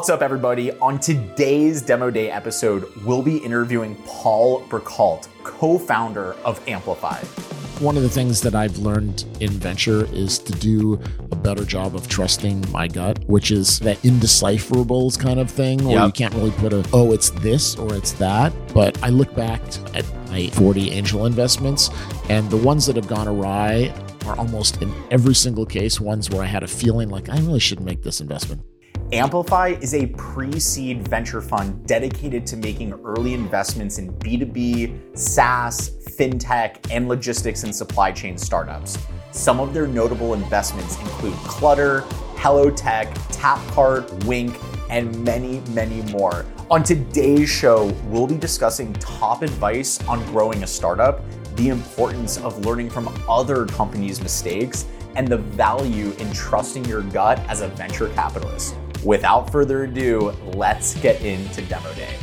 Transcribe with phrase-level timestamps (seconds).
[0.00, 0.72] What's up, everybody?
[0.78, 7.18] On today's Demo Day episode, we'll be interviewing Paul Burkhalter, co founder of Amplify.
[7.80, 10.94] One of the things that I've learned in venture is to do
[11.30, 15.96] a better job of trusting my gut, which is that indecipherables kind of thing where
[15.96, 16.06] Yep.
[16.06, 18.54] you can't really put a, oh, it's this or it's that.
[18.72, 19.60] But I look back
[19.94, 21.90] at my 40 angel investments,
[22.30, 23.92] and the ones that have gone awry
[24.24, 27.60] are almost in every single case ones where I had a feeling like I really
[27.60, 28.62] shouldn't make this investment.
[29.12, 35.90] Amplify is a pre seed venture fund dedicated to making early investments in B2B, SaaS,
[36.16, 38.98] fintech, and logistics and supply chain startups.
[39.32, 42.02] Some of their notable investments include Clutter,
[42.36, 44.56] Hello Tech, Tapcart, Wink,
[44.90, 46.46] and many, many more.
[46.70, 51.20] On today's show, we'll be discussing top advice on growing a startup,
[51.56, 57.40] the importance of learning from other companies' mistakes, and the value in trusting your gut
[57.48, 58.76] as a venture capitalist.
[59.04, 62.14] Without further ado, let's get into Demo Day.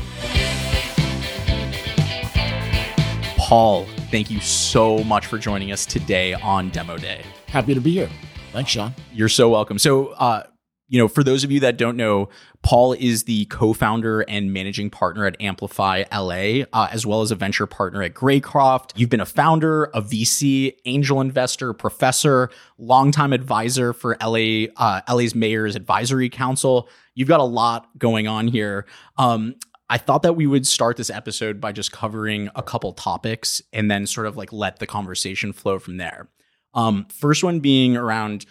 [3.37, 7.23] Paul, thank you so much for joining us today on Demo Day.
[7.47, 8.09] Happy to be here.
[8.51, 8.93] Thanks, Sean.
[9.13, 9.79] You're so welcome.
[9.79, 10.43] So, uh,
[10.89, 12.29] you know, for those of you that don't know,
[12.61, 17.35] Paul is the co-founder and managing partner at Amplify LA, uh, as well as a
[17.35, 18.91] venture partner at Greycroft.
[18.95, 25.35] You've been a founder, a VC, angel investor, professor, longtime advisor for LA, uh, LA's
[25.35, 26.87] Mayor's Advisory Council.
[27.15, 28.85] You've got a lot going on here.
[29.17, 29.55] Um,
[29.89, 33.89] I thought that we would start this episode by just covering a couple topics and
[33.89, 36.27] then sort of like let the conversation flow from there.
[36.73, 38.45] Um, first one being around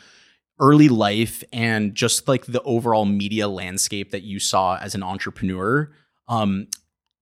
[0.59, 5.91] early life and just like the overall media landscape that you saw as an entrepreneur
[6.29, 6.67] um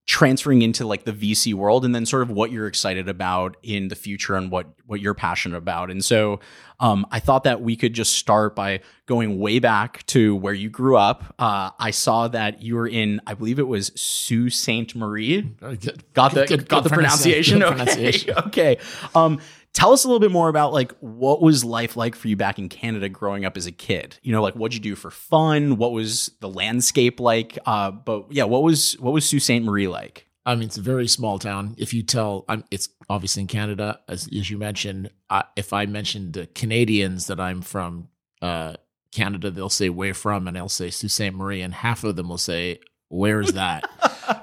[0.06, 3.88] transferring into like the VC world and then sort of what you're excited about in
[3.88, 5.90] the future and what what you're passionate about.
[5.90, 6.40] And so
[6.78, 10.68] um I thought that we could just start by going way back to where you
[10.68, 11.34] grew up.
[11.38, 14.94] Uh I saw that you were in I believe it was Sault Ste.
[14.94, 15.40] Marie.
[15.40, 16.04] Good.
[16.12, 17.60] Got the Good- got good the pronunciation.
[17.60, 17.76] Good Okay.
[17.76, 18.34] pronunciation.
[18.46, 18.76] okay.
[19.14, 19.40] Um,
[19.74, 22.58] tell us a little bit more about like what was life like for you back
[22.58, 24.18] in Canada growing up as a kid.
[24.22, 25.76] You know, like what'd you do for fun?
[25.76, 27.58] What was the landscape like?
[27.66, 29.62] Uh, but yeah, what was what was Sault Ste.
[29.62, 30.26] Marie like?
[30.46, 31.74] I mean, it's a very small town.
[31.78, 35.10] If you tell, I'm, it's obviously in Canada, as, as you mentioned.
[35.30, 38.08] Uh, if I mentioned Canadians that I'm from
[38.42, 38.74] uh,
[39.10, 41.32] Canada, they'll say where from, and I'll say Sault Ste.
[41.32, 42.80] Marie, and half of them will say,
[43.14, 43.84] "Where's that?"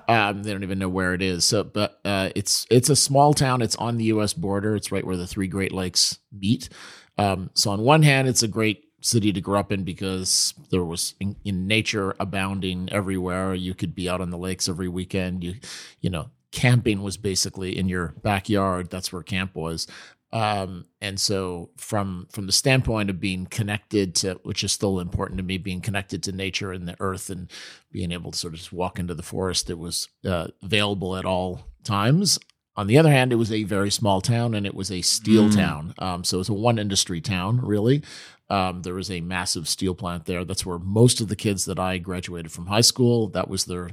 [0.07, 1.45] um, they don't even know where it is.
[1.45, 3.61] So, but uh, it's it's a small town.
[3.61, 4.33] It's on the U.S.
[4.33, 4.75] border.
[4.75, 6.69] It's right where the three Great Lakes meet.
[7.17, 10.83] Um, so, on one hand, it's a great city to grow up in because there
[10.83, 13.53] was in, in nature abounding everywhere.
[13.53, 15.43] You could be out on the lakes every weekend.
[15.43, 15.55] You,
[15.99, 18.89] you know, camping was basically in your backyard.
[18.89, 19.87] That's where camp was.
[20.33, 25.37] Um, and so from from the standpoint of being connected to, which is still important
[25.39, 27.51] to me, being connected to nature and the earth and
[27.91, 31.25] being able to sort of just walk into the forest, that was uh, available at
[31.25, 32.39] all times.
[32.77, 35.49] On the other hand, it was a very small town and it was a steel
[35.49, 35.55] Mm.
[35.55, 35.93] town.
[35.99, 38.01] Um, so it was a one industry town, really.
[38.49, 40.45] Um, there was a massive steel plant there.
[40.45, 43.91] That's where most of the kids that I graduated from high school, that was their,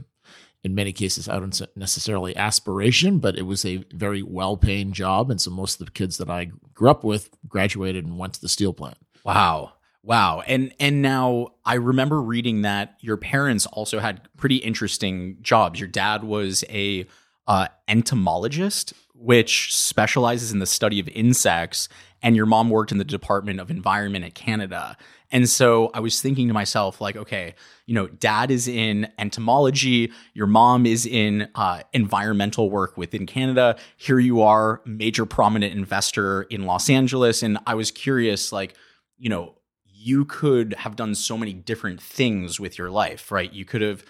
[0.64, 5.30] in many cases, I don't necessarily aspiration, but it was a very well paying job.
[5.30, 8.40] And so most of the kids that I grew up with graduated and went to
[8.40, 8.98] the steel plant.
[9.24, 9.74] Wow.
[10.02, 10.42] Wow.
[10.46, 15.80] And and now I remember reading that your parents also had pretty interesting jobs.
[15.80, 17.06] Your dad was a
[17.46, 21.88] uh, entomologist, which specializes in the study of insects,
[22.22, 24.96] and your mom worked in the Department of Environment at Canada.
[25.30, 27.54] And so I was thinking to myself, like, okay,
[27.86, 33.76] you know, dad is in entomology, your mom is in uh, environmental work within Canada.
[33.96, 37.42] Here you are, major prominent investor in Los Angeles.
[37.42, 38.74] And I was curious, like,
[39.18, 43.52] you know, you could have done so many different things with your life, right?
[43.52, 44.04] You could have,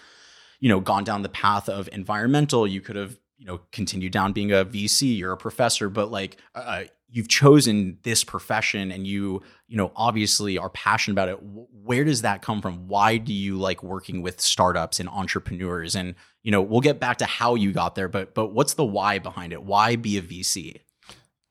[0.59, 2.65] you know, gone down the path of environmental.
[2.65, 6.37] You could have, you know, continued down being a VC or a professor, but like,
[6.55, 11.39] uh, you've chosen this profession and you, you know, obviously are passionate about it.
[11.41, 12.87] Where does that come from?
[12.87, 15.95] Why do you like working with startups and entrepreneurs?
[15.95, 18.85] And, you know, we'll get back to how you got there, but, but what's the
[18.85, 19.63] why behind it?
[19.63, 20.81] Why be a VC?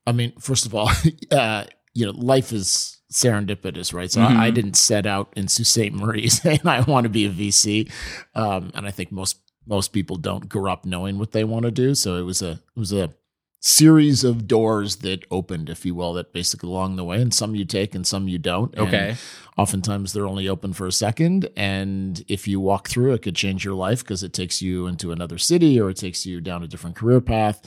[0.06, 0.91] I mean, first of all,
[1.33, 4.11] uh, you know, life is serendipitous, right?
[4.11, 4.37] So Mhm.
[4.37, 5.93] I, I didn't set out in Sault Ste.
[5.93, 7.91] Marie saying I want to be a VC,
[8.35, 11.71] um, and I think most most people don't grow up knowing what they want to
[11.71, 11.94] do.
[11.94, 13.12] So it was a it was a
[13.61, 17.55] series of doors that opened, if you will, that basically along the way, and some
[17.55, 18.73] you take and some you don't.
[18.75, 19.17] And Okay.
[19.57, 23.65] oftentimes they're only open for a second, and if you walk through, it could change
[23.65, 26.69] your life because it takes you into another city or it takes you down a
[26.69, 27.61] different career path.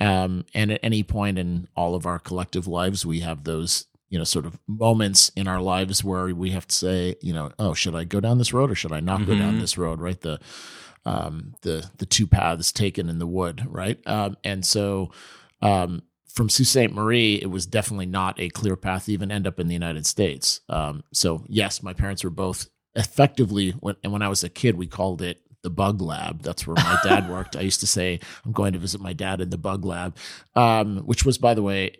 [0.00, 4.18] Um, and at any point in all of our collective lives, we have those you
[4.18, 7.74] know sort of moments in our lives where we have to say you know oh
[7.74, 9.60] should i go down this road or should i not go down Mhm.
[9.60, 10.38] this road right the
[11.06, 15.10] um the the two paths taken in the wood right um and so
[15.62, 16.02] um
[16.34, 16.92] from Sault Ste.
[16.92, 20.04] Marie, it was definitely not a clear path to even end up in the United
[20.04, 20.62] States.
[20.68, 24.76] Um, so yes, my parents were both effectively when and when I was a kid,
[24.76, 26.42] we called it the bug lab.
[26.42, 27.56] That's where my dad worked.
[27.56, 30.16] I used to say, I'm going to visit my dad in the bug lab,
[30.54, 31.96] um, which was, by the way,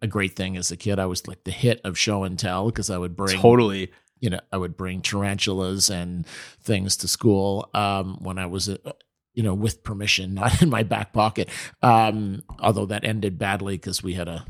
[0.00, 0.98] a great thing as a kid.
[0.98, 3.90] I was like the hit of show and tell because I would bring Totally.
[4.20, 6.26] You know, I would bring tarantulas and
[6.60, 8.76] things to school um, when I was, uh,
[9.34, 11.48] you know, with permission, not in my back pocket.
[11.82, 14.44] Um, although that ended badly because we had a,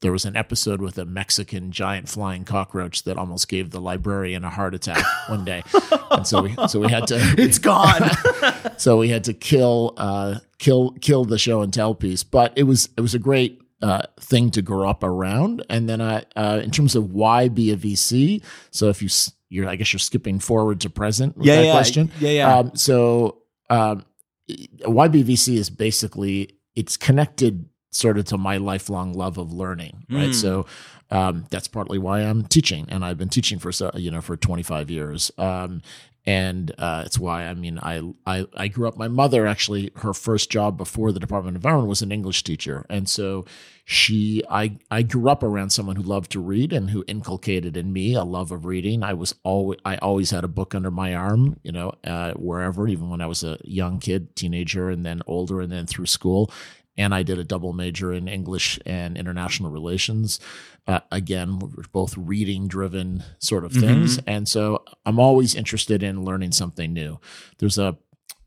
[0.00, 4.42] there was an episode with a Mexican giant flying cockroach that almost gave the librarian
[4.42, 5.62] a heart attack one day,
[6.10, 8.10] and so we, so we had to, It's gone.
[8.78, 12.64] so we had to kill uh kill kill the show and tell piece but it
[12.64, 16.60] was it was a great uh, thing to grow up around and then i uh,
[16.62, 19.08] in terms of why be a vc so if you
[19.48, 22.56] you're, i guess you're skipping forward to present with yeah, that yeah, question Yeah, yeah.
[22.56, 24.04] um, so um,
[24.48, 30.30] YBVC is basically it's connected sort of to my lifelong love of learning, right?
[30.30, 30.34] Mm.
[30.34, 30.66] So
[31.10, 34.90] um, that's partly why I'm teaching, and I've been teaching for you know for 25
[34.90, 35.30] years.
[35.38, 35.82] Um,
[36.24, 38.96] and uh, it's why I mean I, I I grew up.
[38.96, 42.86] My mother actually her first job before the Department of Environment was an English teacher,
[42.88, 43.44] and so
[43.84, 47.92] she I I grew up around someone who loved to read and who inculcated in
[47.92, 49.02] me a love of reading.
[49.02, 52.86] I was always I always had a book under my arm, you know, uh, wherever,
[52.86, 56.52] even when I was a young kid, teenager, and then older, and then through school.
[56.96, 60.40] And I did a double major in English and international relations.
[60.86, 66.24] Uh, again, we're both reading driven sort of things, and so I'm always interested in
[66.24, 67.20] learning something new.
[67.58, 67.96] There's a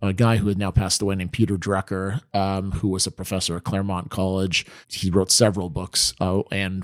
[0.01, 3.55] a guy who had now passed away named Peter Drucker, um, who was a professor
[3.57, 4.65] at Claremont College.
[4.87, 6.83] He wrote several books, uh, and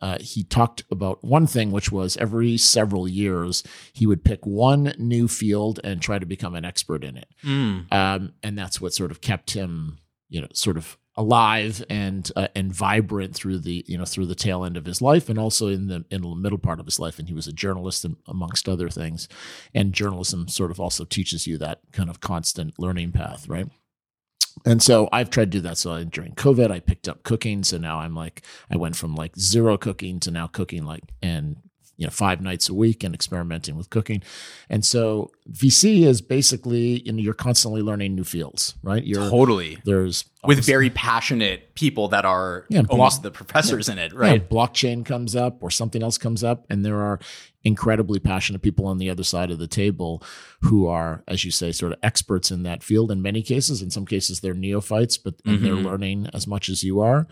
[0.00, 3.62] uh, he talked about one thing, which was every several years
[3.92, 7.28] he would pick one new field and try to become an expert in it.
[7.44, 7.92] Mm.
[7.92, 9.98] Um, and that's what sort of kept him,
[10.28, 14.34] you know, sort of alive and uh, and vibrant through the you know through the
[14.34, 16.98] tail end of his life and also in the in the middle part of his
[16.98, 19.28] life and he was a journalist am- amongst other things
[19.74, 23.68] and journalism sort of also teaches you that kind of constant learning path right
[24.64, 25.78] and so I've tried to do that.
[25.78, 27.64] So during COVID, I picked up cooking.
[27.64, 31.56] So now I'm like, I went from like zero cooking to now cooking like, and
[32.02, 34.24] you know, five nights a week and experimenting with cooking.
[34.68, 39.04] And so VC is basically, you know, you're constantly learning new fields, right?
[39.04, 39.78] You're Totally.
[39.84, 44.18] there's With very passionate people that are Yeah, almost block- the professors in it, yeah,
[44.18, 44.50] right?
[44.50, 47.20] blockchain comes up or something else comes up, and there are
[47.62, 50.20] incredibly passionate people on the other side of the table
[50.62, 53.80] who are, as you say, sort of experts in that field in many cases.
[53.80, 55.86] In some cases, they're neophytes, but and they're mm-hmm.
[55.86, 57.28] learning as much as you are.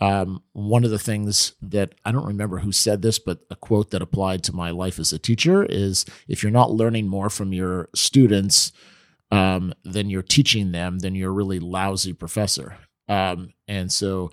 [0.00, 3.90] Um, one of the things that I don't remember who said this, but a quote
[3.90, 7.52] that applied to my life as a teacher is if you're not learning more from
[7.52, 8.72] your students
[9.30, 12.78] um, than you're teaching them, then you're a really lousy professor.
[13.08, 14.30] Um, and so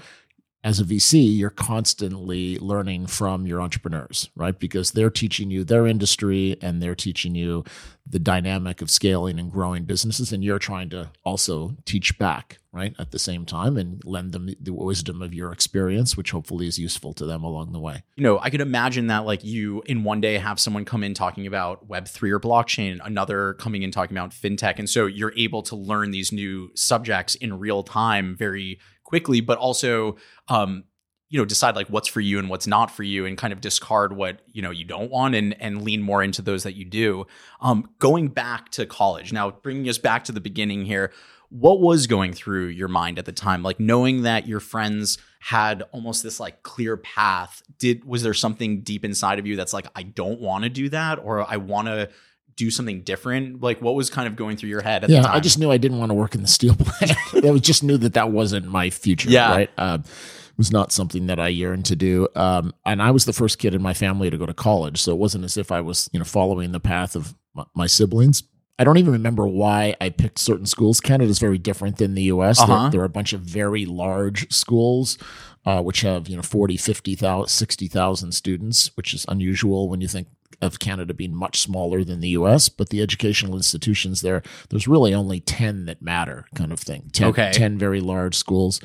[0.68, 4.60] as a VC, you're constantly learning from your entrepreneurs, right?
[4.60, 7.64] Because they're teaching you their industry and they're teaching you
[8.06, 10.34] the dynamic of scaling and growing businesses.
[10.34, 12.94] And you're trying to also teach back, right?
[13.00, 16.78] At the same time and lend them the wisdom of your experience, which hopefully is
[16.78, 18.04] useful to them along the way.
[18.18, 21.14] you know, I could imagine that like you in one day have someone come in
[21.14, 24.80] talking about Web3 or blockchain, another coming in talking about fintech.
[24.80, 29.58] And so you're able to learn these new subjects in real time very quickly, but
[29.58, 30.18] also,
[30.50, 30.84] um,
[31.30, 33.62] you know, decide like what's for you and what's not for you and kind of
[33.62, 36.84] discard what, you know, you don't want and, and lean more into those that you
[36.84, 37.26] do.
[37.62, 41.14] Um, going back to college, now bringing us back to the beginning here,
[41.50, 45.82] what was going through your mind at the time like knowing that your friends had
[45.94, 49.88] almost this like clear path did was there something deep inside of you that's like
[49.96, 52.10] i don't want to do that or i want to
[52.58, 55.28] do something different like what was kind of going through your head at yeah, the
[55.28, 57.14] time I just knew I didn't want to work in the steel plant.
[57.46, 59.30] I just knew that that wasn't my future.
[59.30, 59.52] Yeah.
[59.52, 59.70] right.
[59.78, 60.04] Um,
[60.58, 62.28] was not something that I yearned to do.
[62.36, 65.12] Um, and I was the first kid in my family to go to college, so
[65.12, 68.42] it wasn't as if I was, you know, following the path of my, my siblings.
[68.80, 71.00] I don't even remember why I picked certain schools.
[71.00, 72.58] Canada is very different than the US.
[72.58, 72.90] There- Uh-huh.
[72.90, 75.20] There, are a bunch of very large schools,
[75.66, 80.28] uh, which have, you know, 40, 50,000, 60,000 students, which is unusual when you think
[80.62, 82.68] of Canada being much smaller than the US.
[82.70, 87.10] But the educational institutions there, there's really only 10 that matter, kind of thing.
[87.14, 87.52] 10, Okay.
[87.54, 88.80] 10 very large schools.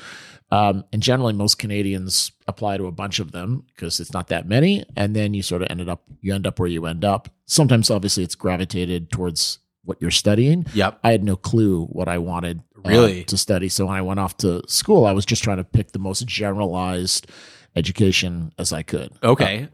[0.51, 4.47] Um, and generally, most Canadians apply to a bunch of them because it's not that
[4.47, 4.83] many.
[4.95, 7.27] And then you sort of ended up, you end up where you end up.
[7.47, 10.65] Sometimes, obviously, it's gravitated towards what you're studying.
[10.73, 13.23] yep I had no clue what I wanted uh, Really?
[13.25, 13.67] to study.
[13.67, 16.25] So when I went off to school, I was just trying to pick the most
[16.27, 17.27] generalized
[17.75, 19.11] education as I could.
[19.23, 19.69] Okay.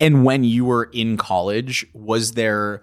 [0.00, 2.82] And when you were in college, was there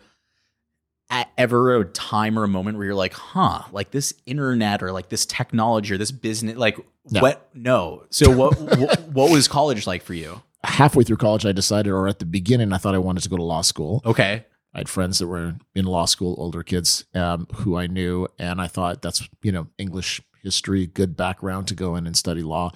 [1.10, 4.92] at ever a time or a moment where you're like, huh, like this internet or
[4.92, 6.78] like this technology or this business, like
[7.10, 7.22] No.
[7.22, 7.50] what?
[7.54, 8.04] No.
[8.10, 10.42] So what, what, what was college like for you?
[10.64, 13.36] Halfway through college, I decided, or at the beginning, I thought I wanted to go
[13.38, 14.02] to law school.
[14.06, 14.46] Okay.
[14.74, 18.60] I had friends that were in law school, older kids um, who I knew, and
[18.60, 22.72] I thought that's you know English history, good background to go in and study law.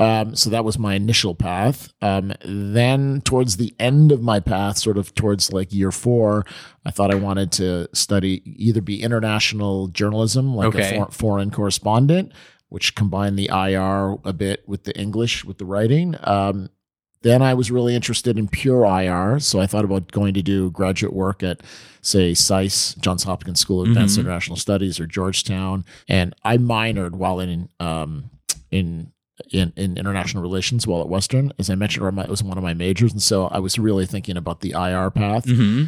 [0.00, 1.92] Um, so that was my initial path.
[2.00, 6.44] Um, then towards the end of my path, sort of towards like year four,
[6.86, 10.96] I thought I wanted to study either be international journalism, like Okay.
[10.96, 12.32] a for- foreign correspondent,
[12.70, 16.16] which combined the IR a bit with the English with the writing.
[16.24, 16.70] Um,
[17.22, 20.70] then I was really interested in pure IR, so I thought about going to do
[20.70, 21.60] graduate work at,
[22.00, 24.20] say, SAIS, Johns Hopkins School of Advanced Mhm.
[24.20, 28.30] International Studies, or Georgetown, and I minored while in um,
[28.70, 29.12] in
[29.50, 31.52] in, in international relations while at Western.
[31.58, 34.36] As I mentioned, it was one of my majors, and so I was really thinking
[34.36, 35.44] about the IR path.
[35.48, 35.84] hmm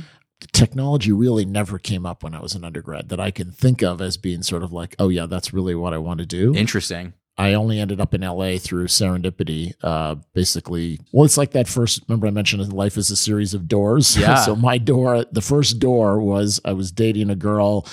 [0.52, 4.00] Technology really never came up when I was an undergrad that I can think of
[4.02, 6.52] as being sort of like, oh yeah, that's really what I want to do.
[6.56, 7.12] Interesting.
[7.38, 9.72] I only ended up in LA through serendipity.
[9.82, 12.02] Uh, basically, well, it's like that first.
[12.08, 14.16] Remember, I mentioned life is a series of doors.
[14.20, 14.34] Yeah.
[14.34, 17.86] so my door, the first door was I was dating a girl,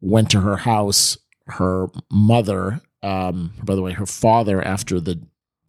[0.00, 1.18] went to her house.
[1.46, 5.20] Her mother, um, by the way, her father, after the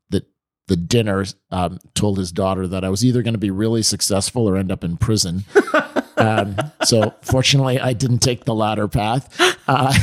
[0.10, 0.26] the
[0.68, 4.48] the dinner, um, told his daughter that I was either going to be really successful
[4.48, 5.46] or end up in prison.
[6.18, 9.30] um, so fortunately, I didn't take the latter path.
[9.68, 9.94] Uh,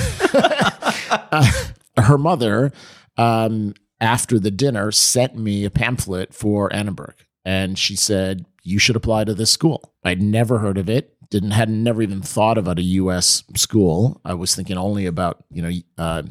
[1.32, 1.50] uh,
[1.98, 2.72] her mother,
[3.16, 8.96] um, after the dinner, sent me a pamphlet for Annenberg, and she said you should
[8.96, 9.94] apply to this school.
[10.04, 11.14] I'd never heard of it.
[11.30, 13.44] Didn't had never even thought about a U.S.
[13.54, 14.20] school.
[14.24, 16.22] I was thinking only about you know uh,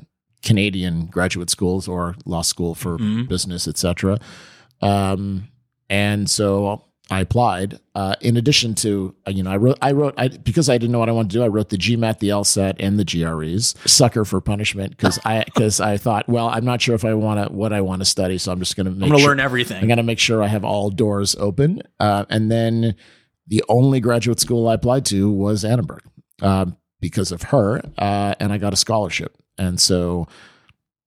[0.48, 3.28] Canadian graduate schools or law school for Mhm.
[3.28, 4.18] business, etc.
[4.82, 5.48] Um,
[5.90, 7.80] and so I applied.
[7.96, 10.92] Uh, in addition to uh, you know, I wrote I wrote I because I didn't
[10.92, 11.44] know what I wanted to do.
[11.44, 13.76] I wrote the GMAT, the LSAT, and the GREs.
[13.86, 17.38] Sucker for punishment because I because I thought, well, I'm not sure if I want
[17.48, 19.30] to what I want to study, so I'm just going to I'm going to sure,
[19.30, 19.78] learn everything.
[19.82, 21.82] I'm going to make sure I have all doors open.
[22.00, 22.96] Uh, and then
[23.48, 26.02] the only graduate school I applied to was Annenberg
[26.42, 29.38] um, because of her, uh, and I got a scholarship.
[29.58, 30.28] And so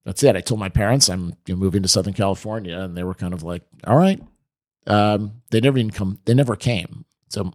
[0.05, 0.37] that's it.
[0.37, 3.63] I told my parents I'm moving to Southern California, and they were kind of like,
[3.87, 4.21] "All right."
[4.87, 6.19] Um, they never even come.
[6.25, 7.05] They never came.
[7.29, 7.53] So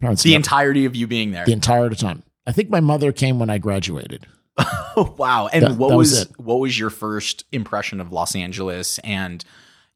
[0.00, 1.44] parents the never- entirety of you being there.
[1.44, 2.22] the entire time.
[2.46, 4.26] I think my mother came when I graduated.
[4.96, 5.48] Oh wow!
[5.48, 9.00] And That- what that was was, what was your first impression of Los Angeles?
[9.00, 9.44] And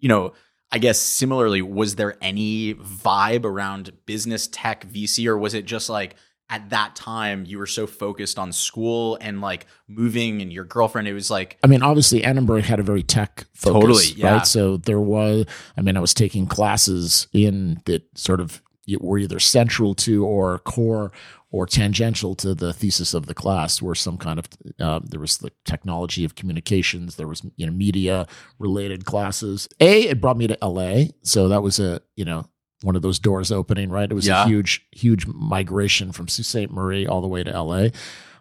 [0.01, 0.33] you know,
[0.73, 5.89] I guess similarly, was there any vibe around business tech VC, or was it just
[5.89, 6.17] like
[6.51, 11.09] at that time you were so focused on school and like moving and your girlfriend?
[11.09, 14.33] It was like I mean, obviously, Annenberg had a very tech focus, Totally, yeah.
[14.35, 14.47] right?
[14.47, 18.63] So there was, I mean, I was taking classes in that sort of
[19.01, 21.13] were either central to or core
[21.51, 23.83] or tangential to the thesis of the class.
[23.83, 24.49] Were some kind of
[24.81, 28.27] uh, there was the technology of communications, there was you know media
[28.59, 29.69] related classes.
[29.81, 32.47] A, it brought me to L.A., so that was a you know
[32.83, 34.11] one of those doors opening, right?
[34.11, 34.45] It was Yeah.
[34.45, 36.71] a huge, huge migration from Sault Ste.
[36.71, 37.91] Marie all the way to L.A.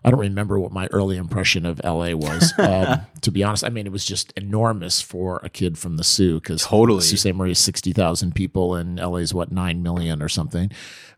[0.06, 2.54] I don't remember what my early impression of LA was.
[2.60, 6.04] Um, to be honest, I mean, it was just enormous for a kid from the
[6.04, 7.02] Soo because Totally.
[7.02, 7.36] Sault Ste.
[7.36, 10.72] Marie is 60,000 people and LA is what, 9 million or something.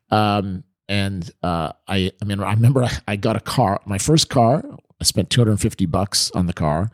[0.09, 4.29] Um, and uh, I, I mean, I remember I, I got a car, my first
[4.29, 4.63] car,
[4.99, 6.89] I spent 250 bucks on the car.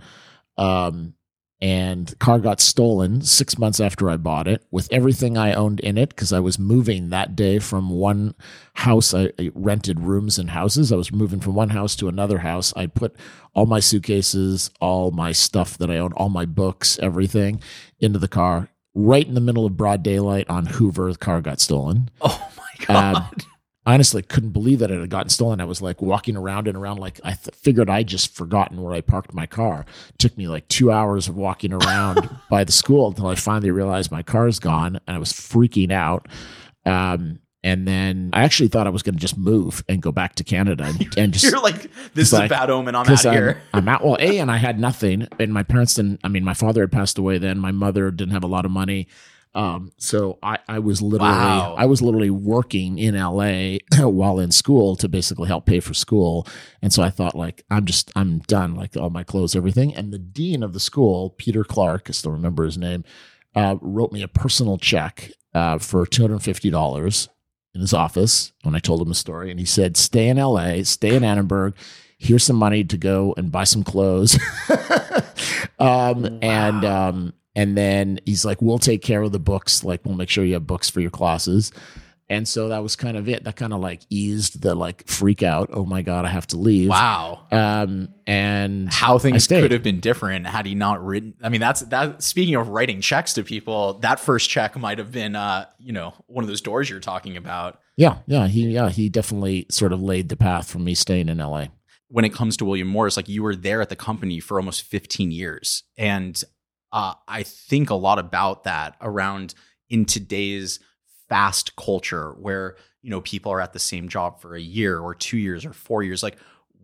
[0.57, 1.13] Um,
[1.61, 5.97] and car got stolen six months after I bought it with everything I owned in
[5.97, 8.35] it because I was moving that day from one
[8.73, 9.13] house.
[9.13, 10.91] I, rented rooms and houses.
[10.91, 12.73] I was moving from one house to another house.
[12.75, 13.15] I put
[13.53, 17.61] all my suitcases, all my stuff that I owned, all my books, everything
[17.99, 18.69] into the car.
[18.93, 22.09] Right in the middle of broad daylight on Hoover, the car got stolen.
[22.21, 23.15] oh my god.
[23.15, 23.45] I
[23.85, 25.61] honestly couldn't believe that it had gotten stolen.
[25.61, 28.93] I was like walking around and around, like I th- figured I just forgotten where
[28.93, 29.85] I parked my car.
[30.09, 33.71] It took me like two hours of walking around by the school until I finally
[33.71, 36.27] realized my car's gone, and I was freaking out.
[36.85, 40.35] Um, and then I actually thought I was going to just move and go back
[40.35, 42.95] to Canada and, and just You're like this is like- a bad omen.
[42.95, 43.61] I'm out I'm, here.
[43.73, 44.03] I'm out.
[44.03, 46.19] Well, a and I had nothing, and my parents didn't.
[46.23, 47.57] I mean, my father had passed away then.
[47.59, 49.07] My mother didn't have a lot of money,
[49.55, 51.75] um, so I, I was literally Wow.
[51.77, 56.45] I was literally working in LA while in school to basically help pay for school.
[56.81, 58.75] And so I thought, like, I'm just I'm done.
[58.75, 59.95] Like all my clothes, everything.
[59.95, 63.05] And the dean of the school, Peter Clark, I still remember his name,
[63.55, 67.29] uh, wrote me a personal check uh, for two hundred fifty dollars
[67.73, 69.51] in his office when I told him the story.
[69.51, 71.75] And he said, Stay in LA, stay in Annenberg.
[72.17, 74.37] Here's some money to go and buy some clothes.
[75.79, 79.83] um, And um, and then he's like, "We'll take care of the books.
[79.83, 81.71] Like, we'll make sure you have books for your classes."
[82.27, 83.43] And so that was kind of it.
[83.43, 85.69] That kind of like eased the like freak out.
[85.71, 86.89] Oh my god, I have to leave.
[86.89, 87.45] Wow.
[87.51, 91.35] Um, and how things could have been different had he not written.
[91.43, 92.23] I mean, that's that.
[92.23, 96.15] Speaking of writing checks to people, that first check might have been, uh, you know,
[96.25, 97.79] one of those doors you're talking about.
[97.95, 101.37] Yeah, yeah, he yeah he definitely sort of laid the path for me staying in
[101.37, 101.67] LA.
[102.07, 104.81] When it comes to William Morris, like you were there at the company for almost
[104.83, 106.41] 15 years, and
[106.95, 109.53] uh, I think a lot about that around
[109.89, 110.79] in today's
[111.27, 115.13] fast culture where you know people are at the same job for a year or
[115.13, 116.23] two years or four years.
[116.23, 116.37] Like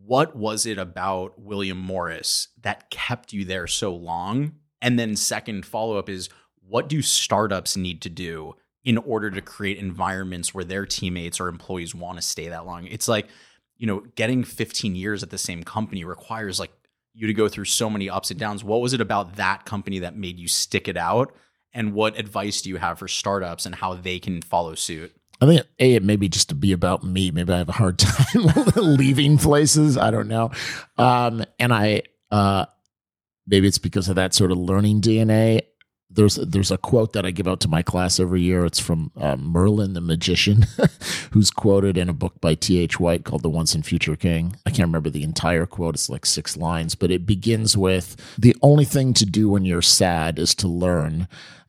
[0.06, 4.52] what was it about william morris that kept you there so long?
[4.82, 6.28] And then second follow-up is
[6.68, 11.48] what do startups need to do in order to create environments where their teammates or
[11.48, 12.86] employees want to stay that long?
[12.86, 13.30] It's like
[13.78, 16.72] you know getting 15 years at the same company requires like
[17.14, 20.00] you to go through so many ups and downs what was it about that company
[20.00, 21.34] that made you stick it out
[21.74, 25.16] and what advice do you have for startups and how they can follow suit?
[25.40, 27.32] I think a it may be just to be about me.
[27.32, 29.98] Maybe I have a hard time leaving places.
[29.98, 30.52] I don't know,
[30.98, 32.66] um, and I uh,
[33.48, 35.62] maybe it's because of that sort of learning DNA.
[36.14, 38.66] There's there's a quote that I give out to my class every year.
[38.66, 40.66] It's from uh, Merlin the magician,
[41.32, 42.80] who's quoted in a book by T.
[42.80, 43.00] H.
[43.00, 45.96] White called "The Once and Future King." I can't remember the entire quote.
[45.96, 49.82] It's like six lines, but it begins with the only thing to do when you're
[49.82, 51.28] sad is to learn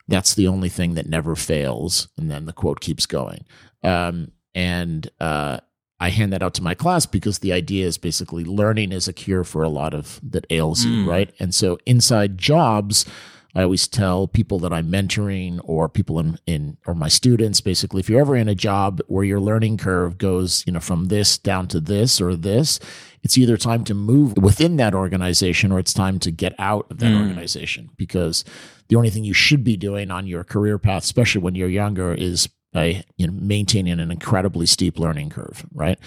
[0.09, 2.09] that's the only thing that never fails.
[2.19, 3.45] And then the quote keeps going.
[3.83, 5.61] Um, and uh,
[6.01, 9.13] I hand that out to my class because the idea is basically learning is a
[9.13, 11.33] cure for a lot of that ails you, right?
[11.39, 13.07] And so inside jobs,
[13.55, 18.01] I always tell people that I'm mentoring or people in, in or my students basically
[18.01, 21.37] if you're ever in a job where your learning curve goes, you know, from this
[21.37, 22.81] down to this or this,
[23.23, 26.99] it's either time to move within that organization or it's time to get out of
[26.99, 28.45] that organization because
[28.89, 32.13] the only thing you should be doing on your career path, especially when you're younger,
[32.15, 35.99] is by you know, maintaining an incredibly steep learning curve, right?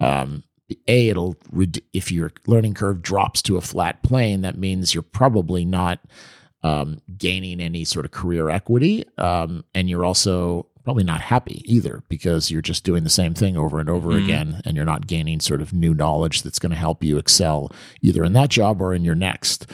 [0.00, 0.44] Um,
[0.88, 1.36] a, it'll
[1.92, 6.00] if your learning curve drops to a flat plane, that means you're probably not
[6.62, 12.02] um, gaining any sort of career equity, um, and you're also probably not happy either
[12.08, 14.24] because you're just doing the same thing over and over Mhm.
[14.24, 17.70] again, and you're not gaining sort of new knowledge that's going to help you excel
[18.00, 19.66] either in that job or in your next.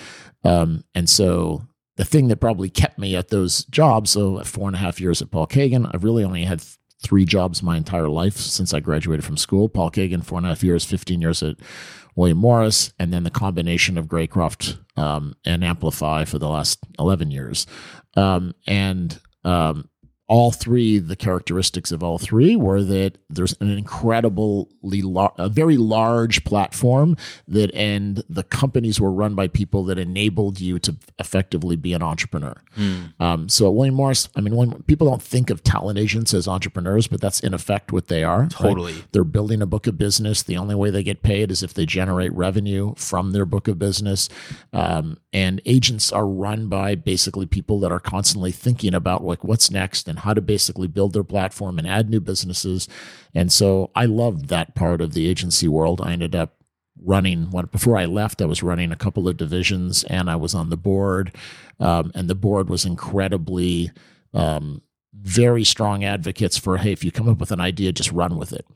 [0.44, 1.62] Um, and so
[1.96, 5.22] the thing that probably kept me at those jobs, so four and a half years
[5.22, 6.62] at Paul Kagan, I've really only had
[7.03, 9.68] three jobs my entire life since I graduated from school.
[9.68, 11.57] Paul Kagan, four and a half years, 15 years at
[12.18, 17.31] William Morris, and then the combination of Greycroft um, and Amplify for the last 11
[17.31, 17.64] years.
[18.16, 19.88] Um, and um,
[20.29, 25.77] all three, the characteristics of all three were that there's an incredibly, lar- a very
[25.79, 31.77] large platform that, and the companies were run by people that enabled you to effectively
[31.77, 32.55] be an entrepreneur.
[33.19, 36.47] Um, so at William Morris, I mean, when people don't think of talent agents as
[36.47, 38.43] entrepreneurs, but that's in effect what they are.
[38.43, 38.51] right?
[38.51, 38.95] Totally.
[39.12, 40.43] They're building a book of business.
[40.43, 43.79] The only way they get paid is if they generate revenue from their book of
[43.79, 44.29] business.
[44.73, 49.71] Um, and agents are run by basically people that are constantly thinking about like what's
[49.71, 52.88] next and how to basically build their platform and add new businesses.
[53.35, 56.00] And so I loved that part of the agency world.
[56.00, 56.54] I ended up
[57.02, 60.70] running before I left, I was running a couple of divisions and I was on
[60.70, 61.35] the board.
[61.81, 63.92] Um, and the board was incredibly
[64.35, 64.83] um,
[65.14, 68.52] very strong advocates for hey, if you come up with an idea, just run with
[68.52, 68.66] it.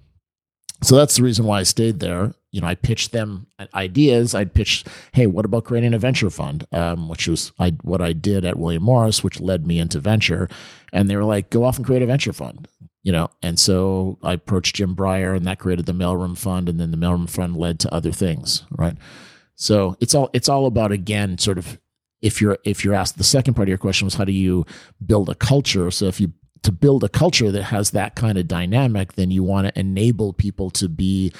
[0.82, 2.34] So that's the reason why I stayed there.
[2.50, 4.34] You know, I pitched them ideas.
[4.34, 6.66] I'd pitch, hey, what about creating a venture fund?
[6.72, 10.48] Um, which was I, what I did at William Morris, which led me into venture.
[10.92, 12.68] And they were like, go off and create a venture fund.
[13.02, 16.78] You know, and so I approached Jim Breyer, and that created the Mailroom Fund, and
[16.78, 18.96] then the Mailroom Fund led to other things, right?
[19.56, 21.80] So it's all it's all about again, sort of
[22.20, 24.64] if you're if you're asked the second part of your question was how do you
[25.04, 25.90] build a culture?
[25.90, 29.42] So if you to build a culture that has that kind of dynamic, then you
[29.42, 31.32] want to enable people to be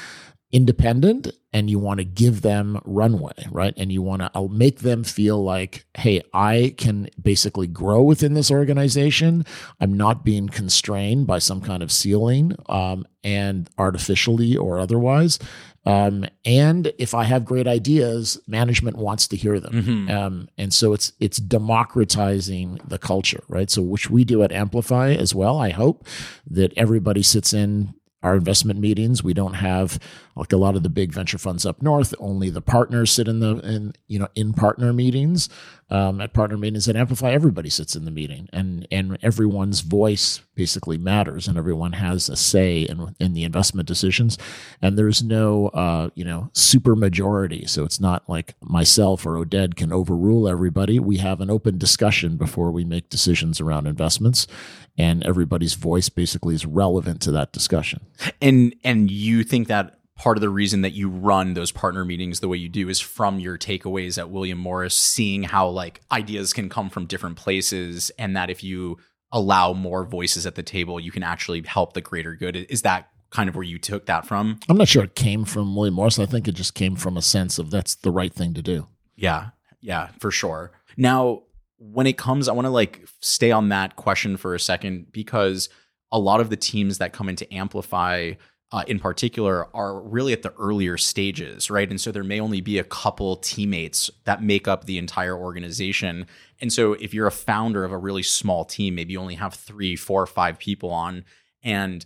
[0.53, 3.75] independent and you want to give them runway, right?
[3.77, 8.51] And you want to make them feel like, hey, I can basically grow within this
[8.51, 9.45] organization.
[9.81, 15.39] I'm not being constrained by some kind of ceiling, um, and artificially or otherwise.
[15.85, 19.73] Um, and if I have great ideas, management wants to hear them.
[19.73, 20.11] Mhm.
[20.11, 23.71] Um, and so it's it's democratizing the culture, right?
[23.71, 25.59] So which we do at Amplify as well.
[25.59, 26.07] I hope
[26.49, 29.25] that everybody sits in our investment meetings.
[29.25, 29.99] We don't have
[30.37, 32.15] like a lot of the big venture funds up north.
[32.19, 35.49] Only the partners sit in the in you know in partner meetings.
[35.91, 40.41] Um, at partner meetings at Amplify, everybody sits in the meeting, and and everyone's voice
[40.55, 44.39] basically matters, and everyone has a say in in the investment decisions.
[44.81, 49.77] And there's no uh, you know super majority, so it's not like myself or Oded
[49.77, 50.99] can overrule everybody.
[50.99, 54.47] We have an open discussion before we make decisions around investments,
[54.97, 58.07] and everybody's voice basically is relevant to that discussion.
[58.41, 62.39] And and you think that part of the reason that you run those partner meetings
[62.39, 66.53] the way you do is from your takeaways at William Morris, seeing how like ideas
[66.53, 68.99] can come from different places, and that if you
[69.33, 72.55] allow more voices at the table, you can actually help the greater good.
[72.55, 74.61] Is that kind of where you took that from?
[74.69, 76.21] I'm not sure it came from William Morris.
[76.21, 78.87] I think it just came from a sense of that's the right thing to do.
[79.17, 79.49] Yeah,
[79.81, 80.71] yeah, for sure.
[80.97, 81.43] Now,
[81.79, 85.69] when it comes, I want to like stay on that question for a second because
[86.13, 88.35] a lot of the teams that come into Amplify
[88.73, 91.91] uh, in particular are really at the earlier stages, right?
[91.91, 96.27] And so there may only be a couple teammates that make up the entire organization.
[96.61, 99.55] And so if you're a founder of a really small team, maybe you only have
[99.55, 101.25] three, four, five people on,
[101.63, 102.05] and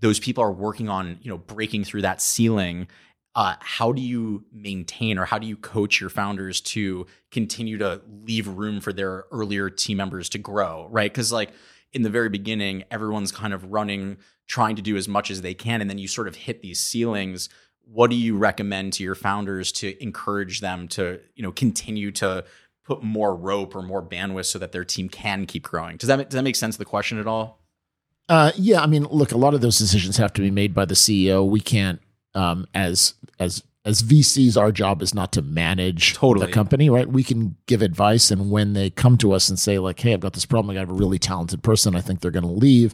[0.00, 2.88] those people are working on, you know, breaking through that ceiling.
[3.36, 8.00] Uh, how do you maintain or how do you coach your founders to continue to
[8.24, 11.12] leave room for their earlier team members to grow, right?
[11.12, 11.52] Because like
[11.92, 14.16] in the very beginning, everyone's kind of running
[14.48, 16.80] trying to do as much as they can and then you sort of hit these
[16.80, 17.48] ceilings
[17.84, 22.44] what do you recommend to your founders to encourage them to you know continue to
[22.84, 26.16] put more rope or more bandwidth so that their team can keep growing does that
[26.28, 27.62] does that make sense of the question at all
[28.28, 30.84] uh, yeah i mean look a lot of those decisions have to be made by
[30.84, 32.00] the ceo we can't
[32.34, 36.44] um, as as as VCs, our job is not to manage totally.
[36.44, 37.08] the company, right?
[37.08, 40.20] We can give advice, and when they come to us and say, like, "Hey, I've
[40.20, 40.76] got this problem.
[40.76, 41.96] I have a really talented person.
[41.96, 42.92] I think they're going to leave,"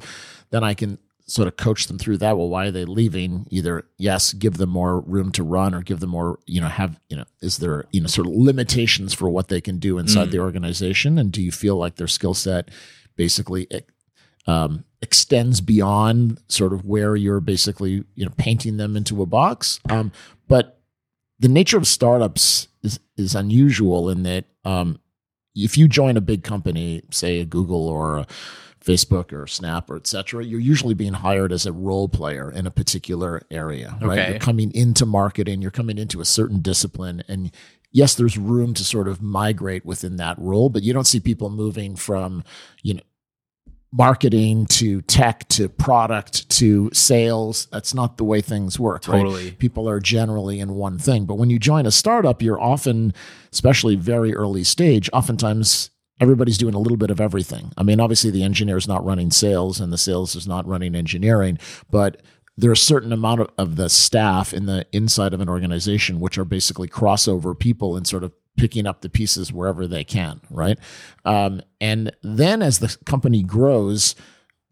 [0.50, 2.36] then I can sort of coach them through that.
[2.36, 3.46] Well, why are they leaving?
[3.50, 6.38] Either yes, give them more room to run, or give them more.
[6.46, 9.60] You know, have you know, is there you know sort of limitations for what they
[9.60, 10.32] can do inside mm.
[10.32, 12.70] the organization, and do you feel like their skill set
[13.16, 13.68] basically
[14.46, 19.80] um, extends beyond sort of where you're basically you know painting them into a box?
[19.88, 20.12] Um,
[20.48, 20.80] but
[21.38, 24.98] the nature of startups is is unusual in that um,
[25.54, 28.26] if you join a big company, say a Google or a
[28.84, 32.70] Facebook or Snap or etc., you're usually being hired as a role player in a
[32.70, 34.18] particular area, right?
[34.18, 34.30] Okay.
[34.30, 37.50] You're coming into marketing, you're coming into a certain discipline, and
[37.92, 41.48] yes, there's room to sort of migrate within that role, but you don't see people
[41.48, 42.44] moving from,
[42.82, 43.00] you know,
[43.96, 47.68] marketing to tech to product to sales.
[47.70, 49.02] That's not the way things work.
[49.02, 49.44] Totally.
[49.44, 49.58] Right?
[49.58, 51.26] People are generally in one thing.
[51.26, 53.14] But when you join a startup, you're often,
[53.52, 55.90] especially very early stage, oftentimes
[56.20, 57.72] everybody's doing a little bit of everything.
[57.76, 60.94] I mean, obviously the engineer is not running sales and the sales is not running
[60.94, 61.58] engineering,
[61.90, 62.22] but
[62.56, 66.20] there are a certain amount of, of the staff in the inside of an organization
[66.20, 70.40] which are basically crossover people and sort of picking up the pieces wherever they can,
[70.50, 70.78] right?
[71.24, 74.14] Um, and then as the company grows,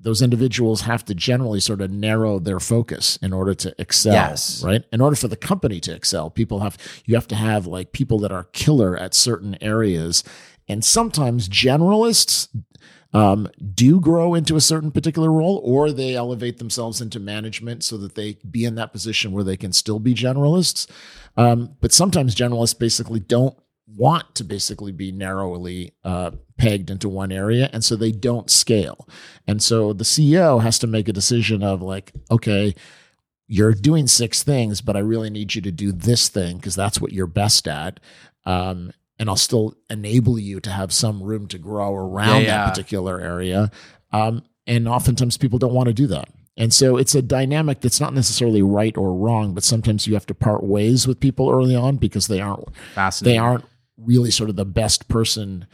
[0.03, 4.63] those individuals have to generally sort of narrow their focus in order to excel yes.
[4.65, 6.77] right in order for the company to excel people have
[7.07, 10.25] you have to have like people that are killer at certain areas
[10.73, 12.49] and sometimes generalists
[13.13, 17.99] um, do grow into a certain particular role or they elevate themselves into management so
[17.99, 20.91] that they be in that position where they can still be generalists.
[21.37, 23.57] Um, but sometimes generalists basically don't
[23.87, 29.07] want to basically be narrowly uh, pegged into one area and so they don't scale
[29.47, 32.75] and so the ceo has to make a decision of like okay
[33.49, 37.01] you're doing six things but i really need you to do this thing because that's
[37.01, 38.01] what you're best at
[38.47, 42.65] um, and I'll still enable you to have some room to grow around yeah, yeah.
[42.65, 43.71] that particular area.
[44.13, 46.29] Um, and oftentimes people don't want to do that.
[46.57, 50.27] And so it's a dynamic that's not necessarily right or wrong, but sometimes you have
[50.27, 52.69] to part ways with people early on because they aren't
[53.21, 53.65] they aren't
[53.97, 55.67] really sort of the best person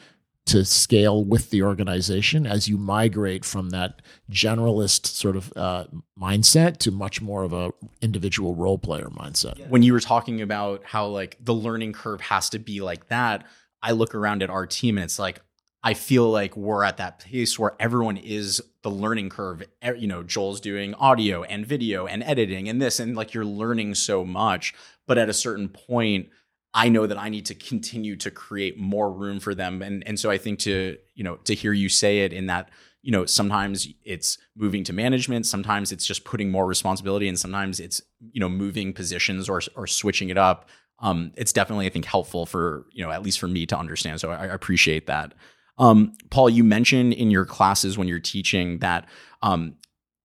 [0.48, 5.84] to scale with the organization as you migrate from that generalist sort of uh,
[6.20, 9.68] mindset to much more of a individual role player mindset.
[9.68, 13.46] When you were talking about how like the learning curve has to be like that,
[13.82, 15.40] I look around at our team and it's like
[15.82, 19.62] I feel like we're at that place where everyone is the learning curve.
[19.96, 23.94] You know, Joel's doing audio and video and editing and this, and like you're learning
[23.94, 24.74] so much.
[25.06, 26.30] But at a certain point,
[26.74, 29.82] I know that I need to continue to create more room for them.
[29.82, 32.70] And and so I think to, you know, to hear you say it in that,
[33.02, 37.80] you know, sometimes it's moving to management, sometimes it's just putting more responsibility, and sometimes
[37.80, 38.02] it's,
[38.32, 40.68] you know, moving positions or or switching it up.
[41.00, 44.20] Um, it's definitely, I think, helpful for, you know, at least for me to understand.
[44.20, 45.32] So I, I appreciate that.
[45.78, 49.08] Um, Paul, you mentioned in your classes when you're teaching that
[49.42, 49.76] um,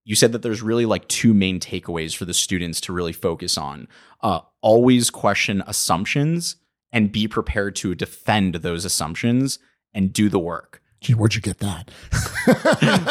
[0.05, 3.57] you said that there's really like two main takeaways for the students to really focus
[3.57, 3.87] on.
[4.21, 6.57] Uh, always question assumptions
[6.91, 9.59] and be prepared to defend those assumptions
[9.93, 10.81] and do the work.
[11.01, 11.91] Gee, where'd you get that?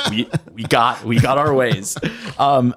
[0.11, 1.97] we we got we got our ways.
[2.39, 2.75] Um,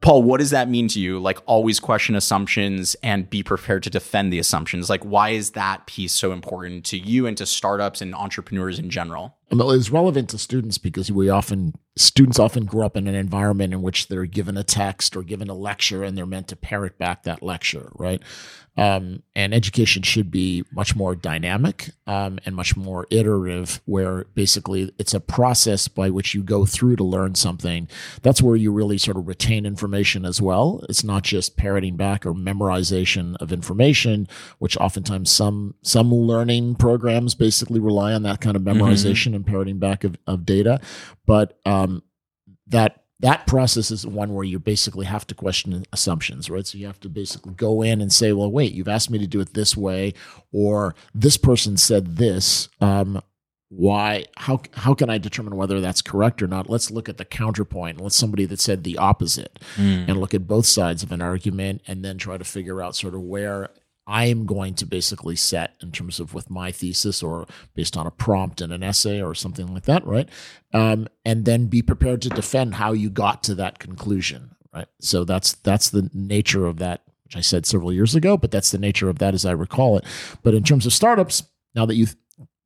[0.00, 1.20] Paul, what does that mean to you?
[1.20, 4.88] Like always question assumptions and be prepared to defend the assumptions.
[4.88, 8.90] Like why is that piece so important to you and to startups and entrepreneurs in
[8.90, 9.36] general?
[9.52, 13.72] Well, it's relevant to students because we often students often grow up in an environment
[13.72, 16.98] in which they're given a text or given a lecture and they're meant to parrot
[16.98, 18.22] back that lecture, right?
[18.76, 24.92] Um, and education should be much more dynamic um, and much more iterative, where basically
[24.98, 27.88] it's a process by which you go through to learn something.
[28.22, 30.84] That's where you really sort of retain information as well.
[30.88, 34.28] It's not just parroting back or memorization of information,
[34.58, 39.36] which oftentimes some some learning programs basically rely on that kind of memorization mm-hmm.
[39.36, 40.80] and parroting back of, of data.
[41.26, 42.02] But um,
[42.68, 46.66] that that process is the one where you basically have to question assumptions, right?
[46.66, 49.26] So you have to basically go in and say, well, wait, you've asked me to
[49.26, 50.14] do it this way,
[50.52, 52.68] or this person said this.
[52.80, 53.22] Um,
[53.68, 54.24] why?
[54.36, 56.68] How how can I determine whether that's correct or not?
[56.68, 58.00] Let's look at the counterpoint.
[58.00, 60.08] Let's somebody that said the opposite, mm.
[60.08, 63.14] and look at both sides of an argument, and then try to figure out sort
[63.14, 63.70] of where
[64.10, 68.08] I am going to basically set in terms of with my thesis or based on
[68.08, 70.28] a prompt in an essay or something like that, right?
[70.74, 74.88] Um, and then be prepared to defend how you got to that conclusion, right?
[75.00, 78.72] So that's that's the nature of that, which I said several years ago, but that's
[78.72, 80.04] the nature of that as I recall it.
[80.42, 81.44] But in terms of startups,
[81.76, 82.16] now that you've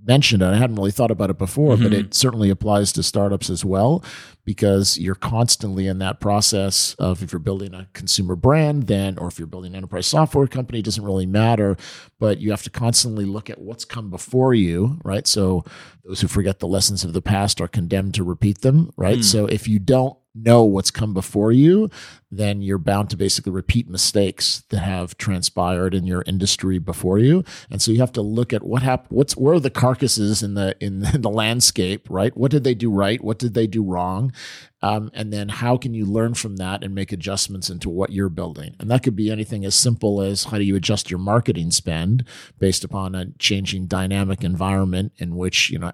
[0.07, 0.47] mentioned it.
[0.47, 1.83] I hadn't really thought about it before, mm-hmm.
[1.83, 4.05] but it certainly applies to startups as well
[4.45, 9.29] because you're constantly in that process of if you're building a consumer brand, then, or
[9.29, 11.77] if you're building an enterprise software company, it doesn't really matter,
[12.19, 15.27] but you have to constantly look at what's come before you, right?
[15.27, 15.64] So
[16.05, 19.19] those who forget the lessons of the past are condemned to repeat them, right?
[19.19, 19.25] Mm.
[19.25, 21.88] So if you don't know what's come before you,
[22.31, 27.44] then you're bound to basically repeat mistakes that have transpired in your industry before you.
[27.70, 30.55] And so you have to look at what happened, what's where are the carcasses in
[30.55, 32.37] the in, in the landscape, right?
[32.37, 33.23] What did they do right?
[33.23, 34.33] What did they do wrong?
[34.83, 38.29] Um, and then how can you learn from that and make adjustments into what you're
[38.29, 38.77] building?
[38.79, 42.25] And that could be anything as simple as how do you adjust your marketing spend
[42.59, 45.92] based upon a changing dynamic environment in which you know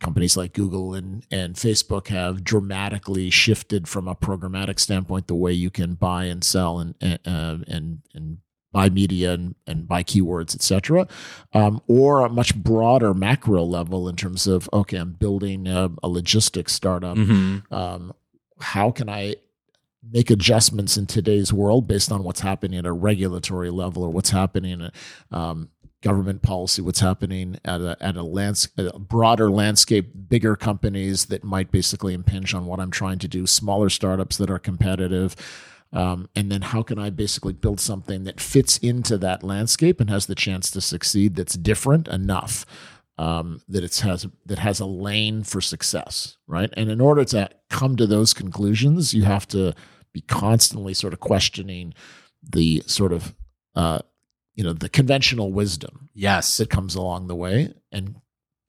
[0.00, 5.52] companies like Google and, and Facebook have dramatically shifted from a programmatic standpoint the way
[5.52, 8.38] you can buy and sell and uh, and and
[8.72, 11.06] buy media and, and buy keywords, etc.,
[11.52, 16.08] um, or a much broader macro level in terms of okay, I'm building a, a
[16.08, 17.16] logistics startup.
[17.16, 17.72] Mm-hmm.
[17.74, 18.12] Um,
[18.60, 19.36] how can I
[20.08, 24.30] make adjustments in today's world based on what's happening at a regulatory level or what's
[24.30, 24.90] happening
[25.30, 25.68] um,
[26.02, 31.44] government policy, what's happening at a at a, lands, a broader landscape, bigger companies that
[31.44, 35.36] might basically impinge on what I'm trying to do, smaller startups that are competitive.
[35.92, 40.08] Um, and then how can I basically build something that fits into that landscape and
[40.08, 42.64] has the chance to succeed that's different enough
[43.18, 46.70] um, that it has that has a lane for success, right?
[46.76, 49.74] And in order to come to those conclusions, you have to
[50.12, 51.92] be constantly sort of questioning
[52.42, 53.34] the sort of
[53.74, 53.98] uh,
[54.60, 58.16] you know the conventional wisdom yes that comes along the way and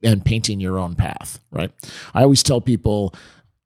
[0.02, 1.70] and painting your own path right
[2.14, 3.14] i always tell people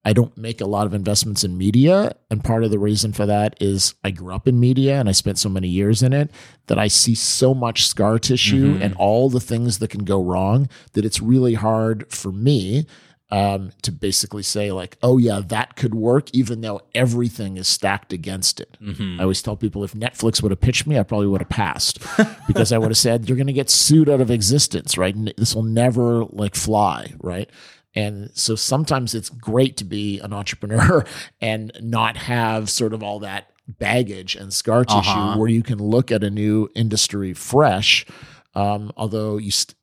[0.06, 3.28] i don't make a lot of investments in media and part of the reason for
[3.28, 6.32] that is i grew up in media and i spent so many years in it
[6.66, 8.82] that i see so much scar tissue mm-hmm.
[8.82, 12.88] and all the things that can go wrong that it's really hard for me
[13.36, 18.14] um, to basically say like, oh yeah, that could work, even though everything is stacked
[18.14, 18.78] against it.
[18.82, 19.20] Mm-hmm.
[19.20, 22.00] I always tell people if Netflix would have pitched me, I probably would have passed
[22.48, 25.14] because I would have said you're going to get sued out of existence, right?
[25.36, 27.50] This will never like fly, right?
[27.94, 31.04] And so sometimes it's great to be an entrepreneur
[31.42, 35.38] and not have sort of all that baggage and scar tissue uh-huh.
[35.38, 38.06] where you can look at a new industry fresh.
[38.54, 39.76] Um, although you st-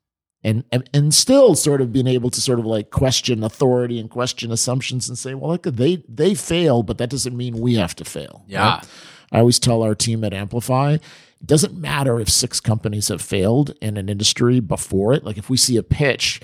[0.44, 4.10] and, and and still sort of being able to sort of like question authority and
[4.10, 7.94] question assumptions and say, well, look, they they fail, but that doesn't mean we have
[7.96, 8.44] to fail.
[8.46, 8.76] Yeah.
[8.76, 8.88] Right?
[9.32, 13.74] I always tell our team at Amplify, it doesn't matter if six companies have failed
[13.80, 15.24] in an industry before it.
[15.24, 16.40] Like if we see a pitch,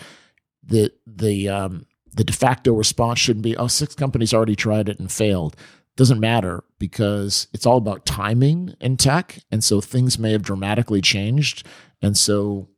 [0.62, 4.98] the the um, the de facto response shouldn't be, oh, six companies already tried it
[4.98, 5.56] and failed.
[5.96, 9.38] Doesn't matter because it's all about timing in tech.
[9.50, 11.66] And so things may have dramatically changed.
[12.00, 12.68] And so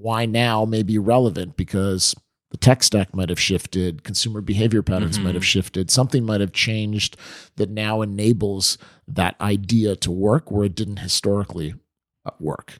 [0.00, 2.14] why now may be relevant because
[2.50, 5.24] the tech stack might have shifted, consumer behavior patterns mm-hmm.
[5.26, 7.16] might have shifted, something might have changed
[7.56, 8.78] that now enables
[9.08, 11.74] that idea to work where it didn't historically
[12.24, 12.78] uh, work.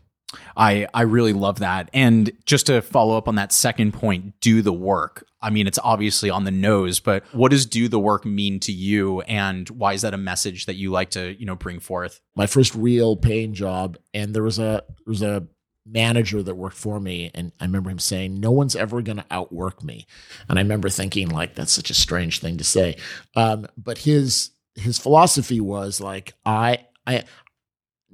[0.56, 1.90] I I really love that.
[1.92, 5.26] And just to follow up on that second point, do the work.
[5.40, 8.72] I mean, it's obviously on the nose, but what does do the work mean to
[8.72, 12.20] you and why is that a message that you like to, you know, bring forth?
[12.34, 15.46] My first real paying job and there was a there was a
[15.86, 19.24] manager that worked for me and I remember him saying no one's ever going to
[19.30, 20.06] outwork me.
[20.48, 22.96] And I remember thinking like that's such a strange thing to say.
[23.36, 27.24] Um, but his his philosophy was like I I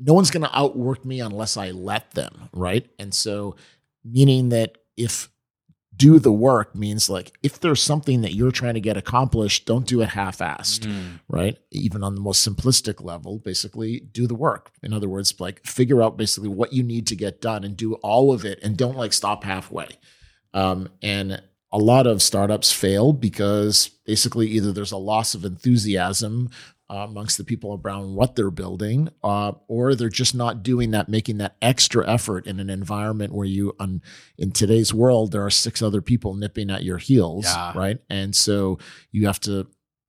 [0.01, 2.89] no one's going to outwork me unless I let them, right?
[2.99, 3.57] And so,
[4.03, 5.29] meaning that if
[6.01, 9.87] do the work means like if there's something that you're trying to get accomplished, don't
[9.87, 11.21] do it half-assed, mm.
[11.29, 11.59] right?
[11.71, 14.71] Even on the most simplistic level, basically do the work.
[14.83, 17.95] In other words, like figure out basically what you need to get done and do
[17.97, 19.89] all of it, and don't like stop halfway.
[20.55, 26.49] Um, and a lot of startups fail because basically either there's a loss of enthusiasm
[26.91, 31.09] uh, amongst the people around what they're building, uh, or they're just not doing that,
[31.09, 34.03] making that extra effort in an environment where you, on,
[34.37, 37.73] in today's world, there are six other people nipping at your heels, yeah.
[37.77, 37.99] right?
[38.11, 38.79] And so
[39.13, 39.69] you have to.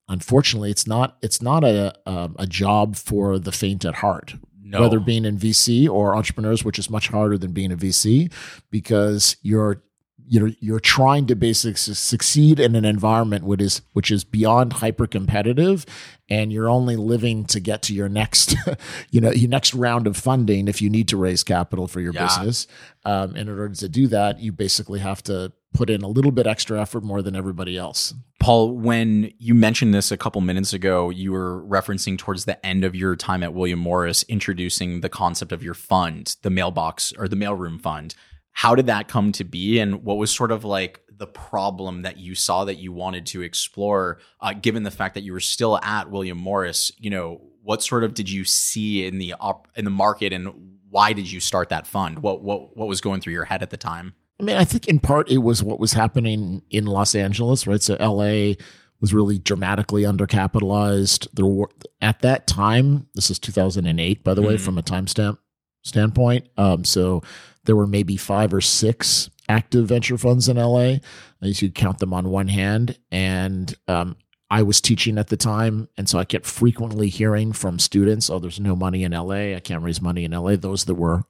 [0.09, 4.33] Unfortunately, it's not it's not a um, a job for the faint at heart.
[4.61, 4.81] No.
[4.81, 8.31] Whether being in VC or entrepreneurs, which is much harder than being a VC,
[8.69, 9.83] because you're
[10.31, 15.05] you're you're trying to basically succeed in an environment which is which is beyond hyper
[15.05, 15.85] competitive
[16.29, 18.55] and you're only living to get to your next
[19.11, 22.13] you know your next round of funding if you need to raise capital for your
[22.13, 22.25] yeah.
[22.25, 22.65] business.
[23.03, 26.47] Um, in order to do that you basically have to put in a little bit
[26.47, 28.13] extra effort more than everybody else.
[28.39, 32.85] Paul when you mentioned this a couple minutes ago you were referencing towards the end
[32.85, 37.27] of your time at william morris introducing the concept of your fund the mailbox or
[37.27, 38.15] the mailroom fund
[38.51, 39.79] how did that come to be?
[39.79, 43.41] And what was sort of like the problem that you saw that you wanted to
[43.41, 46.91] explore uh, given the fact that you were still at william morris?
[46.97, 50.77] You know what sort of did you see in the op- in the market and
[50.89, 52.19] why did you start that fund?
[52.19, 54.13] What what what was going through your head at the time?
[54.39, 57.81] I mean i think in part it was what was happening in los angeles right?
[57.81, 58.55] So la
[58.99, 61.27] was really dramatically undercapitalized.
[61.33, 61.69] There were
[62.01, 64.49] at that time this is 2008 by the mm-hmm.
[64.49, 65.37] way from a timestamp
[65.83, 67.21] standpoint um, so
[67.65, 70.95] there were maybe five or six active venture funds in LA.
[71.41, 72.97] You could count them on one hand.
[73.11, 74.15] And um,
[74.49, 75.87] I was teaching at the time.
[75.97, 79.55] And so I kept frequently hearing from students, oh, there's no money in LA.
[79.55, 80.55] I can't raise money in LA.
[80.55, 81.23] Those that were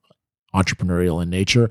[0.54, 1.70] entrepreneurial in nature.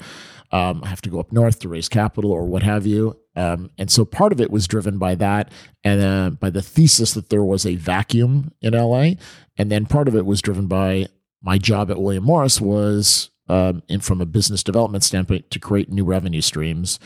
[0.52, 3.16] Um, I have to go up north to raise capital or what have you.
[3.36, 5.52] Um, and so part of it was driven by that
[5.84, 9.12] and uh, by the thesis that there was a vacuum in LA.
[9.56, 11.06] And then part of it was driven by
[11.42, 15.90] my job at William Morris was um, and from a business development standpoint to create
[15.90, 17.00] new revenue streams.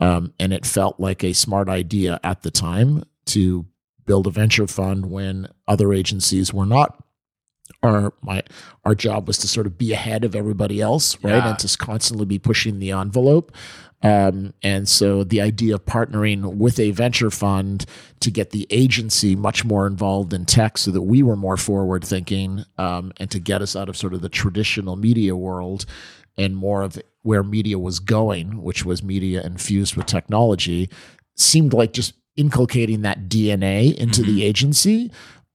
[0.00, 3.66] Um, and it felt like a smart idea at the time to
[4.06, 7.04] build a venture fund when other agencies were not.
[7.82, 8.42] Our my
[8.84, 11.50] our job was to sort of be ahead of everybody else, right, yeah.
[11.50, 13.52] and to constantly be pushing the envelope.
[14.02, 17.84] Um, and so the idea of partnering with a venture fund
[18.20, 22.04] to get the agency much more involved in tech so that we were more forward
[22.04, 25.84] thinking um, and to get us out of sort of the traditional media world
[26.38, 30.88] and more of where media was going, which was media infused with technology,
[31.36, 34.36] seemed like just inculcating that DNA into mm-hmm.
[34.36, 35.10] the agency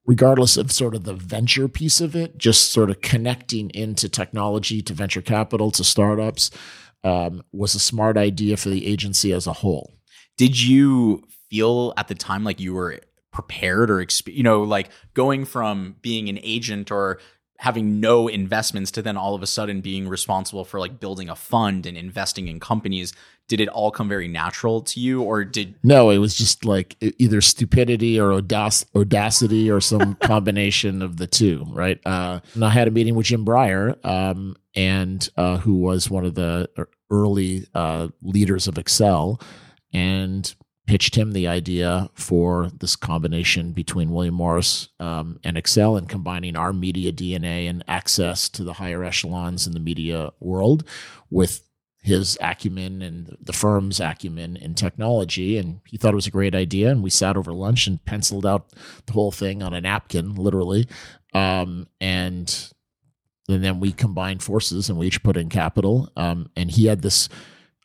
[0.05, 4.81] regardless of sort of the venture piece of it, just sort of connecting into technology
[4.81, 6.51] to venture capital to startups
[7.05, 9.93] um, was a smart idea for the agency as a whole.
[10.37, 12.99] Did you feel at the time like you were
[13.31, 17.19] prepared or you know like going from being an agent or
[17.57, 21.35] having no investments to then all of a sudden being responsible for like building a
[21.35, 23.13] fund and investing in companies
[23.47, 26.95] did it all come very natural to you or did no it was just like
[27.19, 32.69] either stupidity or audac- audacity or some combination of the two right uh, and i
[32.69, 36.69] had a meeting with jim breyer um, and uh, who was one of the
[37.09, 39.41] early uh, leaders of Accel,
[39.93, 40.53] and
[40.87, 46.55] pitched him the idea for this combination between William Morris um, and Accel and combining
[46.55, 50.87] our media DNA and access to the higher echelons in the media world
[51.31, 51.63] with
[52.05, 55.57] his acumen and the firm's acumen in technology.
[55.57, 56.91] And he thought it was a great idea.
[56.91, 58.69] And we sat over lunch and penciled out
[59.07, 60.87] the whole thing on a napkin, literally.
[61.33, 62.71] Um, and
[63.47, 66.09] and then we combined forces and we each put in capital.
[66.15, 67.29] Um, and he had this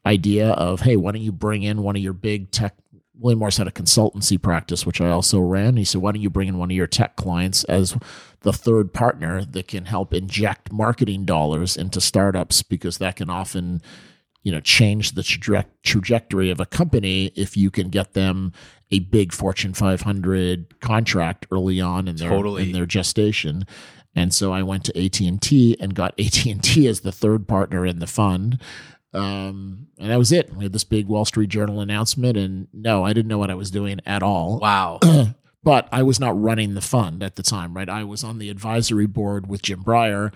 [0.07, 2.75] idea of, hey, why don't you bring in one of your big tech?
[3.19, 5.77] William Morris had a consultancy practice, which I also ran.
[5.77, 7.95] He said, why don't you bring in one of your tech clients as
[8.41, 13.83] the third partner that can help inject marketing dollars into startups because that can often
[14.43, 18.53] you know change the traje- trajectory of a company if you can get them
[18.91, 22.63] a big fortune 500 contract early on in their totally.
[22.63, 23.67] in their gestation
[24.15, 28.07] And so I went to AT&T and got AT&T as the third partner in the
[28.07, 28.61] fund.
[29.13, 30.55] Um, and that was it.
[30.55, 33.55] We had this big Wall Street Journal announcement, and no, I didn't know what I
[33.55, 34.59] was doing at all.
[34.61, 35.01] Wow.
[35.65, 37.89] but I was not running the fund at the time, right?
[37.89, 40.33] I was on the advisory board with Jim Breyer.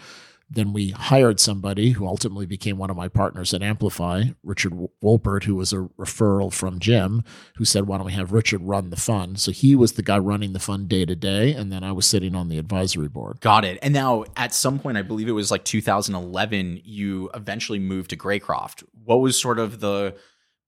[0.49, 4.73] Then we hired somebody who ultimately became one of my partners at Amplify, Richard
[5.03, 7.25] Wolpert, who was a referral from Jim,
[7.57, 9.41] who said, Why don't we have Richard run the fund?
[9.41, 11.53] So he was the guy running the fund day to day.
[11.53, 13.41] And then I was sitting on the advisory board.
[13.41, 13.79] Got it.
[13.83, 18.17] And now at some point, I believe it was like 2011, you eventually moved to
[18.17, 18.85] Greycroft.
[19.05, 20.15] What was sort of the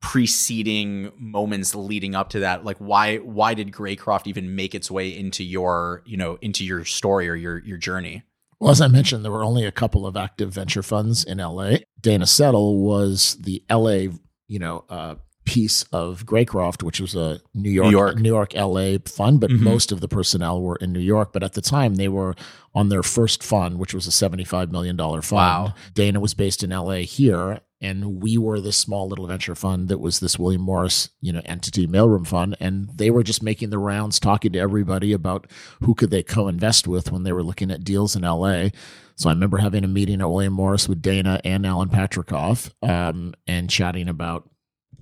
[0.02, 5.08] preceding moments leading up to that like why why did greycroft even make its way
[5.08, 8.22] into your you know into your story or your your journey
[8.60, 11.76] well as i mentioned there were only a couple of active venture funds in la
[12.00, 14.08] dana settle was the la
[14.48, 18.54] you know uh, piece of greycroft which was a new york new york, new york
[18.54, 19.64] la fund but mm-hmm.
[19.64, 22.34] most of the personnel were in new york but at the time they were
[22.74, 25.74] on their first fund which was a $75 million fund wow.
[25.94, 29.98] dana was based in la here and we were this small little venture fund that
[29.98, 33.78] was this William Morris, you know, entity mailroom fund, and they were just making the
[33.78, 35.46] rounds, talking to everybody about
[35.82, 38.68] who could they co-invest with when they were looking at deals in LA.
[39.16, 43.34] So I remember having a meeting at William Morris with Dana and Alan Patricof, um,
[43.46, 44.48] and chatting about,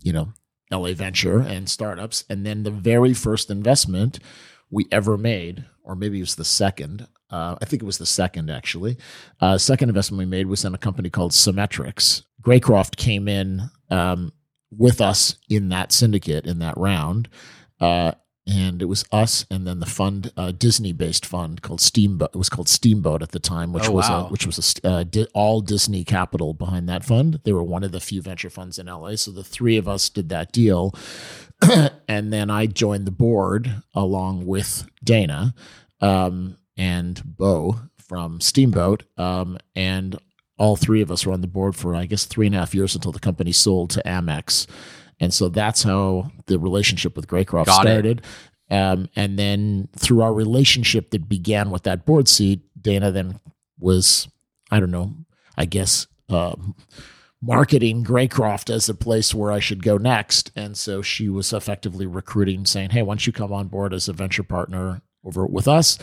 [0.02, 0.32] you know,
[0.72, 4.18] LA venture and startups, and then the very first investment
[4.70, 7.06] we ever made, or maybe it was the second.
[7.30, 8.96] Uh, I think it was the second actually.
[9.40, 14.32] Uh, second investment we made was in a company called Sometrics, Greycroft came in um,
[14.70, 17.28] with us in that syndicate in that round.
[17.80, 18.12] Uh,
[18.46, 22.38] and it was us and then the fund uh, Disney based fund called Steamboat it
[22.38, 24.26] was called Steamboat at the time which oh, was wow.
[24.26, 27.82] a, which was a, uh, di- all Disney capital behind that fund they were one
[27.82, 30.94] of the few venture funds in LA so the three of us did that deal
[32.08, 35.54] and then I joined the board along with Dana
[36.02, 40.18] um, and Bo from Steamboat um, and
[40.58, 42.74] all three of us were on the board for I guess three and a half
[42.74, 44.66] years until the company sold to Amex,
[45.20, 48.22] and so that's how the relationship with Greycroft Got started.
[48.70, 53.38] Um, and then through our relationship that began with that board seat, Dana then
[53.78, 54.28] was
[54.70, 55.14] I don't know,
[55.56, 56.06] I guess.
[56.28, 56.74] Um,
[57.44, 60.50] marketing Greycroft as a place where I should go next.
[60.56, 64.08] And so she was effectively recruiting, saying, Hey, why don't you come on board as
[64.08, 65.98] a venture partner over with us?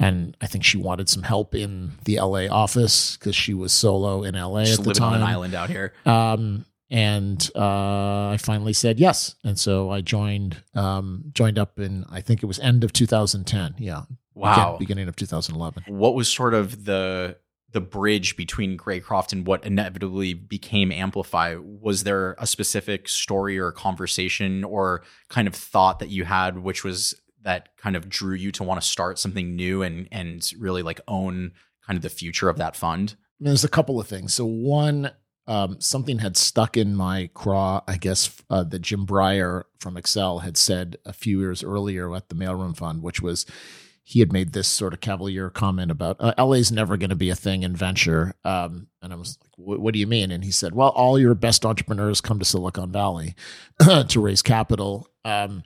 [0.00, 4.24] And I think she wanted some help in the LA office because she was solo
[4.24, 5.12] in LA Just at the living time.
[5.12, 5.92] on an island out here.
[6.06, 12.04] Um, and uh, I finally said yes, and so I joined um, joined up in
[12.10, 13.76] I think it was end of 2010.
[13.78, 14.02] Yeah,
[14.34, 15.84] wow, beginning of 2011.
[15.86, 17.36] What was sort of the
[17.72, 21.54] the bridge between Greycroft and what inevitably became Amplify?
[21.60, 26.82] Was there a specific story or conversation or kind of thought that you had, which
[26.82, 30.82] was that kind of drew you to want to start something new and and really
[30.82, 31.52] like own
[31.86, 33.16] kind of the future of that fund?
[33.18, 34.34] I mean, there's a couple of things.
[34.34, 35.12] So one,
[35.46, 40.42] um, something had stuck in my craw, I guess, uh, that Jim Breyer from Accel
[40.42, 43.46] had said a few years earlier at the Mailroom Fund, which was
[44.10, 47.30] he had made this sort of cavalier comment about uh, LA's never going to be
[47.30, 48.34] a thing in venture.
[48.44, 50.32] Um, and I was like, what do you mean?
[50.32, 53.36] And he said, well, all your best entrepreneurs come to Silicon Valley
[54.08, 55.08] to raise capital.
[55.24, 55.62] Um,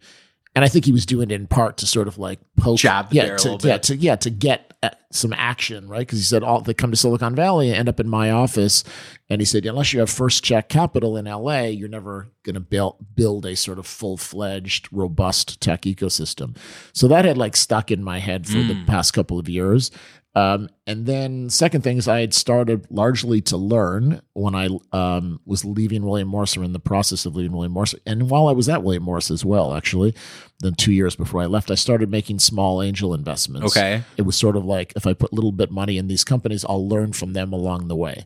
[0.55, 3.13] and I think he was doing it in part to sort of like poke, jab
[3.13, 6.01] yeah, to, yeah, to yeah, to get uh, some action, right?
[6.01, 8.85] Because he said all they come to Silicon Valley and end up in my office,
[9.29, 12.61] and he said unless you have first check capital in LA, you're never going to
[12.61, 16.57] build build a sort of full fledged, robust tech ecosystem.
[16.93, 18.69] So that had like stuck in my head for mm.
[18.69, 19.91] the past couple of years,
[20.37, 25.64] um, and then second things I had started largely to learn when I um, was
[25.64, 27.95] leaving William Morris or in the process of leaving William Morris.
[28.05, 30.14] And while I was at William Morris as well, actually,
[30.59, 33.76] then two years before I left, I started making small angel investments.
[33.76, 34.03] Okay.
[34.16, 36.64] It was sort of like if I put a little bit money in these companies,
[36.68, 38.24] I'll learn from them along the way.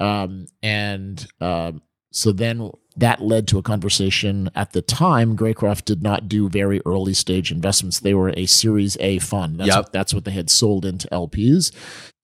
[0.00, 5.36] Um, and um, so then that led to a conversation at the time.
[5.36, 8.00] Greycroft did not do very early stage investments.
[8.00, 9.58] They were a Series A fund.
[9.58, 9.76] That's, yep.
[9.76, 11.72] what, that's what they had sold into LPs.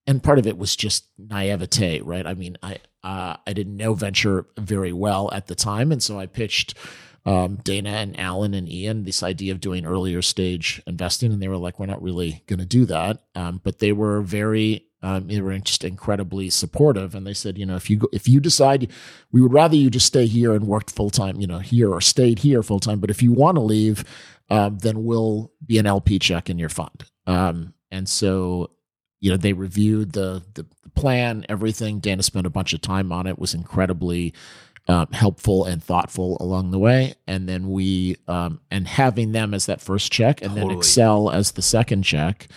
[0.06, 2.26] And part of it was just naivete, right?
[2.26, 6.18] I mean, I uh, I didn't know venture very well at the time, and so
[6.18, 6.74] I pitched
[7.24, 11.48] um, Dana and Alan and Ian this idea of doing earlier stage investing, and they
[11.48, 15.28] were like, "We're not really going to do that," um, but they were very um,
[15.28, 18.40] they were just incredibly supportive, and they said, you know, if you go, if you
[18.40, 18.90] decide,
[19.32, 22.00] we would rather you just stay here and work full time, you know, here or
[22.00, 23.00] stayed here full time.
[23.00, 24.04] But if you want to leave,
[24.50, 27.04] um, then we'll be an LP check in your fund.
[27.26, 28.70] Um, and so,
[29.20, 32.00] you know, they reviewed the, the the plan, everything.
[32.00, 33.38] Dana spent a bunch of time on it.
[33.38, 34.34] Was incredibly
[34.88, 37.14] um, helpful and thoughtful along the way.
[37.26, 40.74] And then we, um, and having them as that first check and totally.
[40.74, 42.48] then Accel as the second check,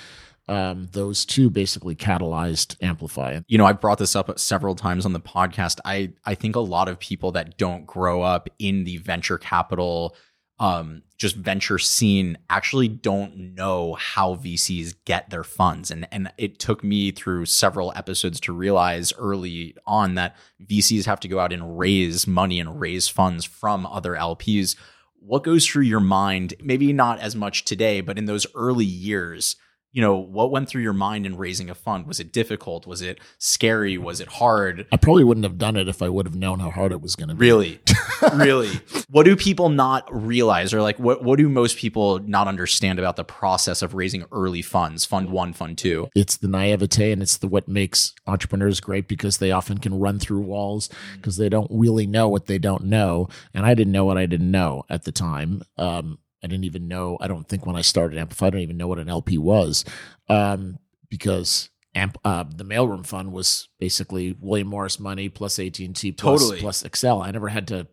[0.48, 3.40] um, those two basically catalyzed Amplify.
[3.48, 5.80] You know, I've brought this up several times on the podcast.
[5.86, 10.16] I I think a lot of people that don't grow up in the venture capital
[10.60, 15.90] um, just venture scene actually don't know how VCs get their funds.
[15.90, 21.20] And, and it took me through several episodes to realize early on that VCs have
[21.22, 24.76] to go out and raise money and raise funds from other LPs.
[25.20, 29.56] What goes through your mind, maybe not as much today, but in those early years,
[29.94, 32.08] you know, what went through your mind in raising a fund?
[32.08, 32.88] Was it difficult?
[32.88, 33.98] Was it scary?
[33.98, 34.88] Was it hard?
[34.92, 37.16] I probably wouldn't have done it if I would have known how hard it was
[37.16, 37.46] going to be.
[37.46, 37.80] Really?
[38.34, 38.82] really?
[39.10, 43.16] What do people not realize or like what what do most people not understand about
[43.16, 46.10] the process of raising early funds, fund 1, fund 2?
[46.16, 50.18] It's the naivete and it's the what makes entrepreneurs great because they often can run
[50.18, 54.06] through walls because they don't really know what they don't know, and I didn't know
[54.06, 55.62] what I didn't know at the time.
[55.78, 57.18] Um, I didn't even know.
[57.22, 59.86] I don't think when I started Amplify, I don't even know what an LP was,
[60.30, 60.78] um,
[61.10, 66.12] because Amp, uh, the mailroom fund was basically William Morris money plus AT and T
[66.12, 66.60] plus Totally.
[66.60, 67.26] plus Accel.
[67.26, 67.88] I never had to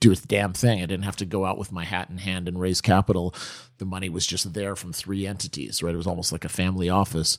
[0.00, 0.82] do a damn thing.
[0.82, 3.34] I didn't have to go out with my hat in hand and raise capital.
[3.78, 5.82] The money was just there from three entities.
[5.82, 7.38] Right, it was almost like a family office.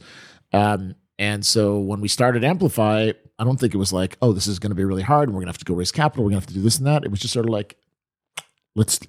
[0.54, 4.48] Um, and so when we started Amplify, I don't think it was like, oh, this
[4.48, 6.24] is going to be really hard, and we're going to have to go raise capital.
[6.24, 7.04] We're going to have to do this and that.
[7.04, 7.76] It was just sort of like,
[8.76, 9.00] let's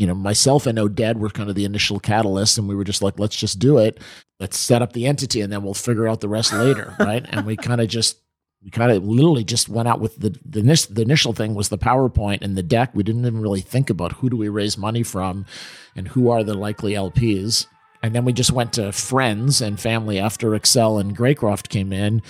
[0.00, 3.02] you know, myself and Oded were kind of the initial catalyst, and we were just
[3.02, 4.00] like, let's just do it.
[4.38, 7.26] Let's set up the entity, and then we'll figure out the rest later, right?
[7.28, 8.18] And we kind of just,
[8.64, 11.76] we kind of literally just went out with the the, the initial thing was the
[11.76, 12.92] PowerPoint and the deck.
[12.94, 15.44] We didn't even really think about who do we raise money from,
[15.94, 17.66] and who are the likely LPs.
[18.02, 22.22] And then we just went to friends and family after Accel and Greycroft came in.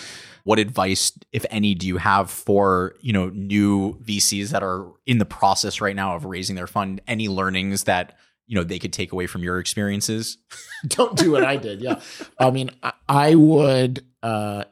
[0.45, 5.19] What advice, if any, do you have for, you know, new VCs that are in
[5.19, 7.01] the process right now of raising their fund?
[7.07, 8.17] Any learnings that,
[8.47, 10.39] you know, they could take away from your experiences?
[10.89, 11.81] don't do what I did.
[11.81, 12.01] Yeah.
[12.39, 14.65] I mean, I, I would, uh,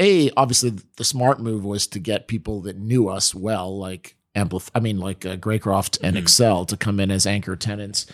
[0.00, 4.70] A, obviously the smart move was to get people that knew us well, like Amplif,
[4.74, 6.22] I mean, like uh, Greycroft and Mhm.
[6.22, 8.06] Accel to come in as anchor tenants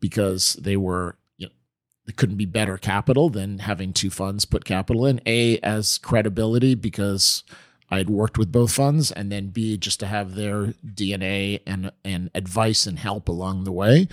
[0.00, 1.16] because they were,
[2.10, 5.20] it couldn't be better capital than having two funds put capital in.
[5.26, 7.44] A, as credibility because
[7.88, 12.28] I'd worked with both funds, and then B, just to have their DNA and, and
[12.34, 14.08] advice and help along the way.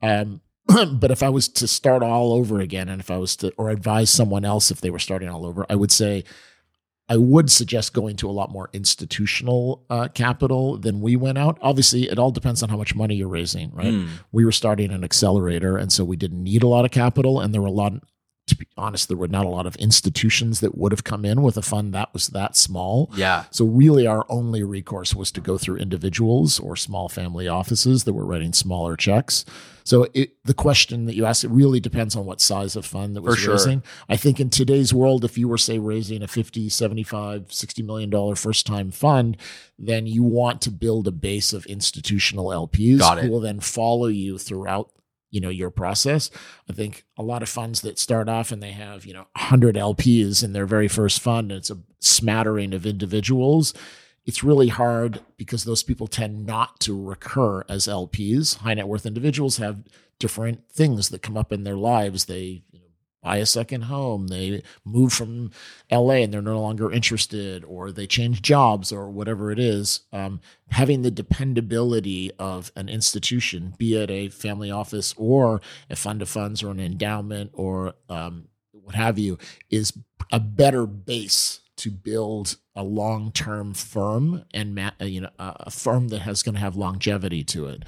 [0.00, 3.52] Um, but if I was to start all over again, and if I was to,
[3.58, 6.24] or advise someone else if they were starting all over, I would say
[7.12, 11.58] I would suggest going to a lot more institutional uh, capital than we went out.
[11.60, 13.92] Obviously, it all depends on how much money you're raising, right?
[13.92, 14.08] Mm.
[14.32, 17.52] We were starting an accelerator, and so we didn't need a lot of capital, and
[17.52, 17.92] there were a lot.
[18.52, 21.40] To be honest, there were not a lot of institutions that would have come in
[21.40, 23.10] with a fund that was that small.
[23.16, 23.44] Yeah.
[23.50, 28.12] So really, our only recourse was to go through individuals or small family offices that
[28.12, 29.46] were writing smaller checks.
[29.84, 33.16] So it, the question that you asked, it really depends on what size of fund
[33.16, 33.54] that was For sure.
[33.54, 33.82] raising.
[34.08, 38.10] I think in today's world, if you were, say, raising a 50, 75, 60 million
[38.10, 39.38] dollar first time fund,
[39.78, 44.38] then you want to build a base of institutional LPs who will then follow you
[44.38, 44.90] throughout
[45.32, 46.30] you know your process.
[46.70, 49.74] I think a lot of funds that start off and they have you know 100
[49.74, 53.74] lps in their very first fund and it's a smattering of individuals
[54.24, 59.06] it's really hard because those people tend not to recur as lps high net worth
[59.06, 59.82] individuals have
[60.22, 62.26] different things that come up in their lives.
[62.26, 62.62] They
[63.22, 65.50] buy a second home they move from
[65.90, 70.40] la and they're no longer interested or they change jobs or whatever it is um,
[70.70, 76.28] having the dependability of an institution be it a family office or a fund of
[76.28, 79.38] funds or an endowment or um, what have you
[79.70, 79.92] is
[80.30, 86.42] a better base to build a long-term firm and you know a firm that has
[86.42, 87.84] going to have longevity to it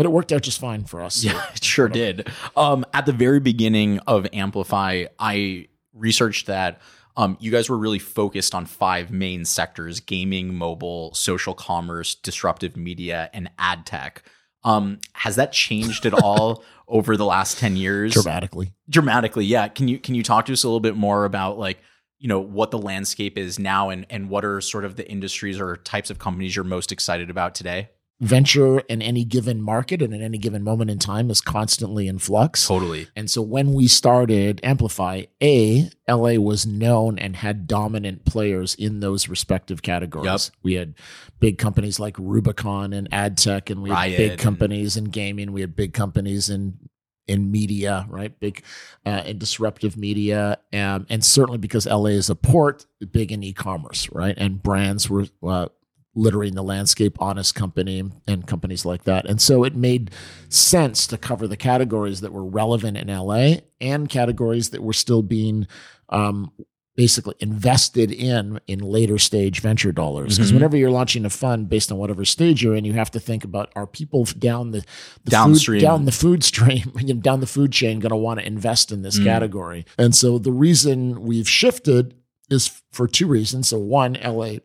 [0.00, 2.26] but it worked out just fine for us Yeah, it sure did.
[2.56, 6.80] Um, at the very beginning of Amplify, I researched that
[7.18, 12.78] um, you guys were really focused on five main sectors gaming, mobile, social commerce, disruptive
[12.78, 14.22] media, and ad tech.
[14.64, 18.14] Um, has that changed at all over the last 10 years?
[18.14, 19.68] dramatically Dramatically, yeah.
[19.68, 21.76] Can you can you talk to us a little bit more about like,
[22.18, 25.60] you know, what the landscape is now and and what are sort of the industries
[25.60, 27.90] or types of companies you're most excited about today?
[28.20, 32.18] Venture in any given market and in any given moment in time is constantly in
[32.18, 33.08] flux Totally.
[33.16, 39.00] And so when we started Amplify, A, LA was known and had dominant players in
[39.00, 40.26] those respective categories.
[40.26, 40.56] Yep.
[40.62, 40.94] We had
[41.38, 45.04] big companies like Rubicon and ad tech, and we had Riot big and- companies in
[45.04, 45.52] gaming.
[45.52, 46.78] We had big companies in
[47.26, 48.38] in media, right?
[48.40, 48.62] Big
[49.06, 54.10] uh, in disruptive media, um, and certainly because LA is a port, big in e-commerce,
[54.10, 54.34] right?
[54.36, 55.68] And brands were uh,
[56.14, 59.26] littering the landscape, Honest Company, and companies like that.
[59.28, 60.10] And so it made
[60.48, 65.22] sense to cover the categories that were relevant in LA and categories that were still
[65.22, 65.66] being
[66.08, 66.50] um,
[66.96, 70.36] basically invested in in later stage venture dollars.
[70.36, 70.54] Because Mhm.
[70.54, 73.44] whenever you're launching a fund based on whatever stage you're in, you have to think
[73.44, 74.80] about are people down the,
[75.24, 75.78] the Downstream.
[75.80, 76.90] food, down the food stream,
[77.22, 79.24] down the food chain, going to want to invest in this Mm.
[79.24, 79.86] category.
[79.96, 82.14] And so the reason we've shifted
[82.50, 83.68] is for two reasons.
[83.68, 84.58] So one, LA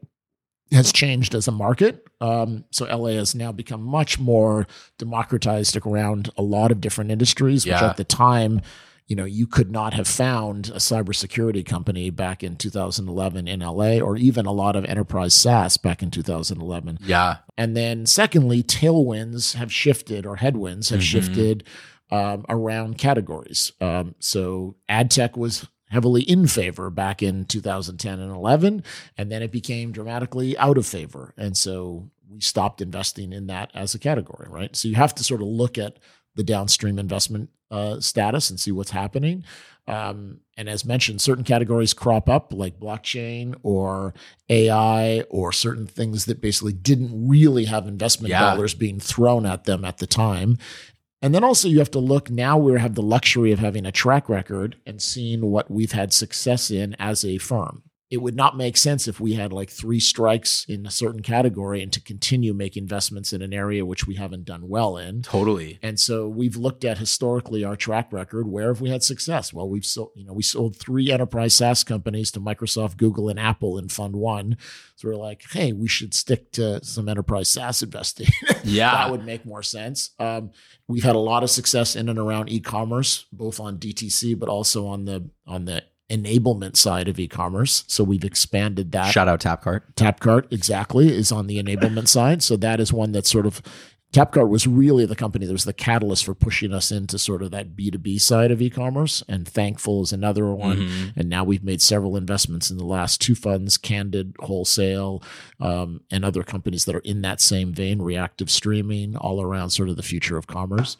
[0.71, 2.05] has changed as a market.
[2.21, 7.65] Um, so LA has now become much more democratized around a lot of different industries,
[7.65, 7.89] which Yeah.
[7.89, 8.61] at the time,
[9.07, 13.99] you know, you could not have found a cybersecurity company back in 2011 in LA,
[13.99, 16.97] or even a lot of enterprise SaaS back in 2011.
[17.05, 17.37] Yeah.
[17.55, 21.03] And then, secondly, tailwinds have shifted, or headwinds have Mhm.
[21.03, 21.63] shifted
[22.11, 23.71] um, around categories.
[23.81, 28.83] Um, so, ad tech was heavily in favor back in 2010 and 11,
[29.17, 31.33] and then it became dramatically out of favor.
[31.37, 34.75] And so, we stopped investing in that as a category, right?
[34.75, 35.97] So, you have to sort of look at
[36.35, 39.43] the downstream investment uh, status and see what's happening.
[39.87, 44.13] Um, and as mentioned, certain categories crop up like blockchain or
[44.49, 48.51] AI or certain things that basically didn't really have investment Yeah.
[48.51, 50.57] dollars being thrown at them at the time.
[51.25, 53.91] And then also you have to look now we have the luxury of having a
[53.91, 57.81] track record and seeing what we've had success in as a firm.
[58.11, 61.81] It would not make sense if we had like three strikes in a certain category
[61.81, 65.23] and to continue make investments in an area which we haven't done well in.
[65.23, 65.79] Totally.
[65.81, 68.47] And so we've looked at historically our track record.
[68.47, 69.51] Where have we had success?
[69.51, 73.39] Well, we've sold, you know, we sold three enterprise SaaS companies to Microsoft, Google, and
[73.39, 74.57] Apple in Fund One.
[74.97, 78.27] So we're like, hey, we should stick to some enterprise SaaS investing.
[78.63, 78.91] Yeah.
[78.91, 80.09] that would make more sense.
[80.17, 80.49] Um,
[80.87, 84.87] we've had a lot of success in and around e-commerce, both on DTC, but also
[84.87, 87.83] on the on the enablement side of e-commerce.
[87.87, 89.11] So we've expanded that.
[89.11, 89.81] Shout out Tapcart.
[89.95, 92.43] Tapcart exactly is on the enablement side.
[92.43, 93.61] So that is one that sort of
[94.13, 97.51] Tapcart was really the company that was the catalyst for pushing us into sort of
[97.51, 99.23] that B2B side of e-commerce.
[99.27, 100.77] And Thankful is another one.
[100.77, 101.13] Mhm.
[101.17, 105.21] And now we've made several investments in the last two funds, Candid, Wholesale,
[105.59, 109.89] um, and other companies that are in that same vein, reactive streaming, all around sort
[109.89, 110.95] of the future of commerce,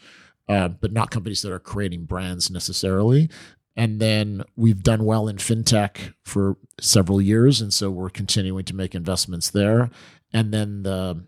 [0.49, 3.30] uh, but not companies that are creating brands necessarily.
[3.76, 8.76] And then we've done well in fintech for several years, and so we're continuing to
[8.76, 9.89] make investments there.
[10.32, 11.26] And then the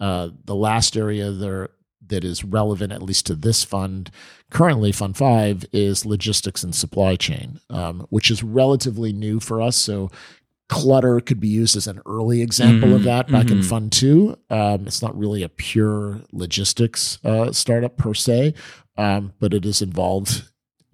[0.00, 1.70] uh, the last area there
[2.08, 4.10] that is relevant, at least to this fund,
[4.50, 9.76] currently Fund Five, is logistics and supply chain, um, which is relatively new for us.
[9.76, 10.10] So
[10.68, 13.64] Clutter could be used as an early example of Mhm, that back in mhm.
[13.64, 14.36] Fund Two.
[14.50, 18.54] Um, it's not really a pure logistics uh, startup per se,
[18.96, 20.42] um, but it is involved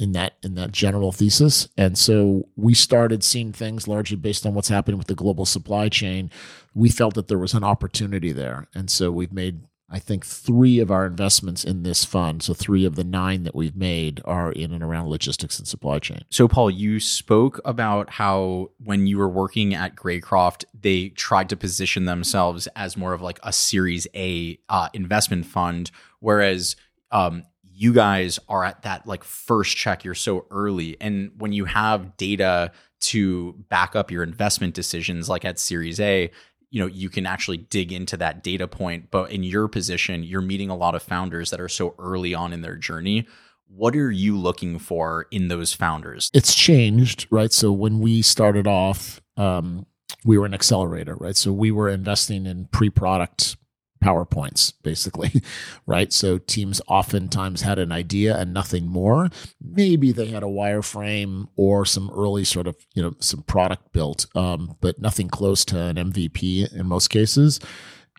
[0.00, 1.68] in that in that general thesis.
[1.76, 5.88] And so we started seeing things largely based on what's happening with the global supply
[5.90, 6.30] chain.
[6.74, 9.60] We felt that there was an opportunity there, and so we've made.
[9.92, 13.56] I think three of our investments in this fund, so three of the nine that
[13.56, 16.22] we've made, are in and around logistics and supply chain.
[16.30, 21.56] So, Paul, you spoke about how when you were working at Greycroft, they tried to
[21.56, 25.90] position themselves as more of like a Series A uh, investment fund,
[26.20, 26.76] whereas
[27.10, 27.42] um,
[27.80, 30.04] you guys are at that like first check.
[30.04, 35.46] You're so early, and when you have data to back up your investment decisions, like
[35.46, 36.30] at Series A,
[36.70, 39.10] you know you can actually dig into that data point.
[39.10, 42.52] But in your position, you're meeting a lot of founders that are so early on
[42.52, 43.26] in their journey
[43.72, 46.28] what are you looking for in those founders?
[46.34, 47.52] it's changed, right?
[47.52, 49.86] So when we started off, um,
[50.24, 51.36] we were an accelerator, right?
[51.36, 53.56] So we were investing in pre-product
[54.02, 55.42] PowerPoints, basically,
[55.86, 56.12] right?
[56.12, 59.28] So teams oftentimes had an idea and nothing more.
[59.60, 64.26] Maybe they had a wireframe or some early sort of, you know, some product built,
[64.34, 67.60] um, but nothing close to an MVP in most cases.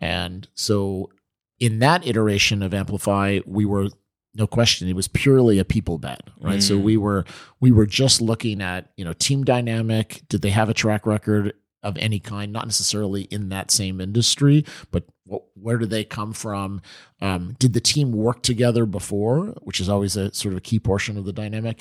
[0.00, 1.10] And so
[1.60, 3.88] in that iteration of Amplify, we were
[4.34, 6.82] no question it was purely a people bet right so Mm.
[6.82, 7.22] we were
[7.60, 11.52] we were just looking at you know team dynamic did they have a track record
[11.82, 16.32] of any kind not necessarily in that same industry but wh- where do they come
[16.32, 16.80] from
[17.20, 20.78] um, did the team work together before which is always a sort of a key
[20.78, 21.80] portion of the dynamic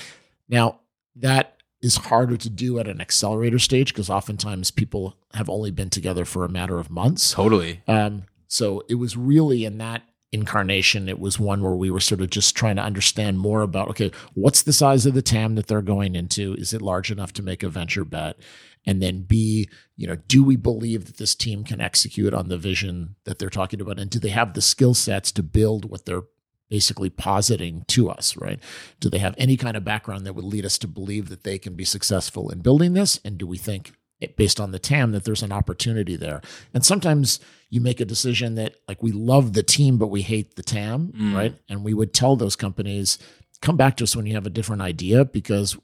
[0.49, 0.79] now
[1.15, 5.89] that is harder to do at an accelerator stage because oftentimes people have only been
[5.89, 7.81] together for a matter of months Totally.
[7.87, 12.21] um, so it was really in that incarnation, it was one where we were sort
[12.21, 15.67] of just trying to understand more about okay, what's the size of the TAM that
[15.67, 16.53] they're going into?
[16.55, 18.37] Is it large enough to make a venture bet?
[18.85, 22.57] And then B, you know, do we believe that this team can execute on the
[22.57, 23.99] vision that they're talking about?
[23.99, 26.23] And do they have the skill sets to build what they're
[26.69, 28.59] basically positing to us, right?
[28.99, 31.59] Do they have any kind of background that would lead us to believe that they
[31.59, 33.19] can be successful in building this?
[33.25, 33.91] And do we think
[34.37, 36.41] based on the TAM that there's an opportunity there.
[36.73, 40.55] And sometimes you make a decision that like we love the team but we hate
[40.55, 41.35] the TAM, Mm.
[41.35, 41.55] right?
[41.69, 43.17] And we would tell those companies
[43.61, 45.77] come back to us when you have a different idea because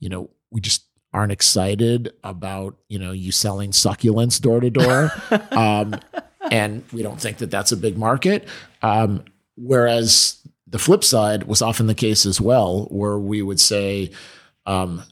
[0.00, 5.10] you know, we just aren't excited about, you know, you selling succulents door to door.
[5.52, 5.96] Um
[6.50, 8.48] and we don't think that that's a big market.
[8.82, 9.24] Um
[9.56, 14.10] whereas the flip side was often the case as well where we would say
[14.66, 15.02] um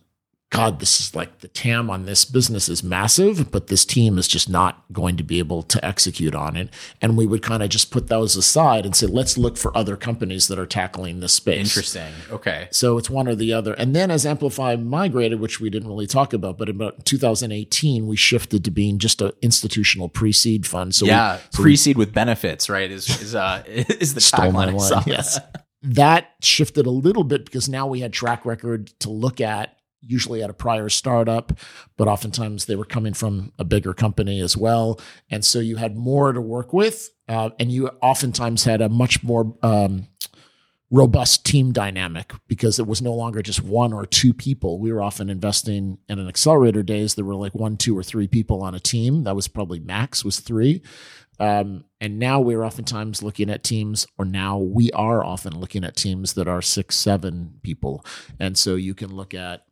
[0.51, 4.27] God, this is like the TAM on this business is massive, but this team is
[4.27, 6.71] just not going to be able to execute on it.
[7.01, 9.97] And we would kind of just put those aside and say, let's look for other
[9.97, 11.69] companies that are tackling this space.
[11.69, 12.13] Interesting.
[12.33, 12.67] Okay.
[12.73, 13.75] So it's one or the other.
[13.75, 18.17] And then as Amplify migrated, which we didn't really talk about, but about 2018, we
[18.17, 20.97] shifted to being just an institutional pre-seed fund.
[20.97, 22.91] So we- yeah, so pre-seed with benefits, right?
[22.91, 25.07] Is is uh is the tagline?
[25.07, 25.39] Yes.
[25.83, 30.43] that shifted a little bit because now we had track record to look at usually
[30.43, 31.53] at a prior startup
[31.97, 34.99] but oftentimes they were coming from a bigger company as well.
[35.31, 39.23] And so you had more to work with uh, and you oftentimes had a much
[39.23, 40.09] more um,
[40.91, 44.81] robust team dynamic because it was no longer just one or two people.
[44.81, 47.15] We were often investing in an accelerator days.
[47.15, 49.25] There were like one two or three people on a team.
[49.25, 50.83] That was probably max was three.
[51.39, 55.97] Um, and now we're oftentimes looking at teams, or now we are often looking at
[55.97, 58.05] teams that are six, seven people.
[58.39, 59.63] And so you can look at,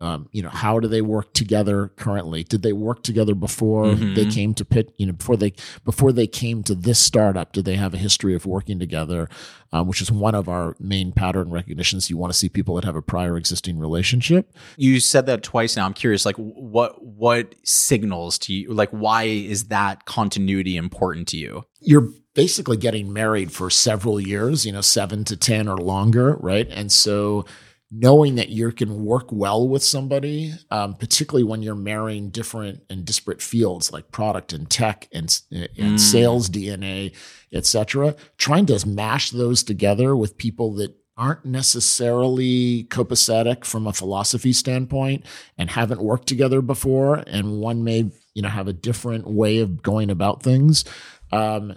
[0.00, 2.44] um, you know, how do they work together currently?
[2.44, 4.14] Did they work together before Mhm.
[4.14, 4.92] they came to pit?
[4.98, 8.34] You know, before they before they came to this startup, did they have a history
[8.34, 9.28] of working together?
[9.72, 12.08] Um, which is one of our main pattern recognitions.
[12.10, 14.52] You want to see people that have a prior existing relationship.
[14.76, 15.86] You said that twice now.
[15.86, 18.72] I'm curious, like what what signals to you?
[18.72, 21.64] Like, why is that continuity important to you?
[21.80, 26.66] you're basically getting married for several years, you know, seven to 10 or longer, right?
[26.70, 27.44] And so
[27.90, 33.04] knowing that you can work well with somebody, um, particularly when you're marrying different and
[33.04, 36.00] disparate fields like product and tech and, and Mm.
[36.00, 37.12] sales DNA,
[37.52, 43.92] et cetera, trying to mash those together with people that aren't necessarily copacetic from a
[43.92, 45.24] philosophy standpoint
[45.56, 49.82] and haven't worked together before and one may you know have a different way of
[49.82, 50.84] going about things
[51.32, 51.74] um,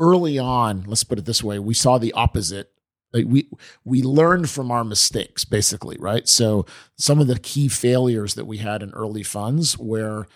[0.00, 2.70] early on, let's put it this way, we saw the opposite.
[3.12, 3.48] Like we
[3.84, 6.28] we learned from our mistakes, basically, right?
[6.28, 6.66] So
[6.98, 10.26] some of the key failures that we had in early funds where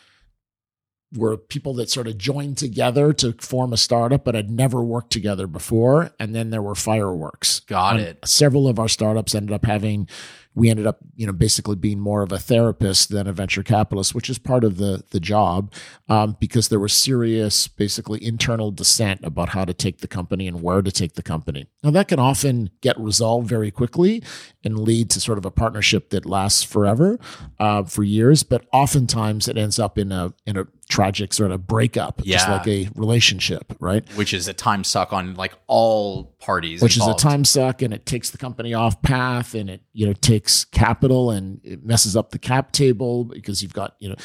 [1.17, 5.11] were people that sort of joined together to form a startup but had never worked
[5.13, 8.19] together before and then there were fireworks Got Um, it.
[8.25, 10.09] several of our startups ended up having
[10.55, 14.15] we ended up you know basically being more of a therapist than a venture capitalist
[14.15, 15.73] which is part of the the job
[16.09, 20.63] um, because there was serious basically internal dissent about how to take the company and
[20.63, 21.67] where to take the company.
[21.83, 24.23] Now that can often get resolved very quickly
[24.65, 27.19] and lead to sort of a partnership that lasts forever
[27.59, 31.67] uh, for years but oftentimes it ends up in a in a tragic sort of
[31.67, 36.83] breakup just like a relationship right Which is a time suck on like all parties,
[36.83, 37.21] which involved.
[37.21, 40.13] is a time suck and it takes the company off path and it you know
[40.15, 44.17] takes capital and it messes up the cap table because you've got you know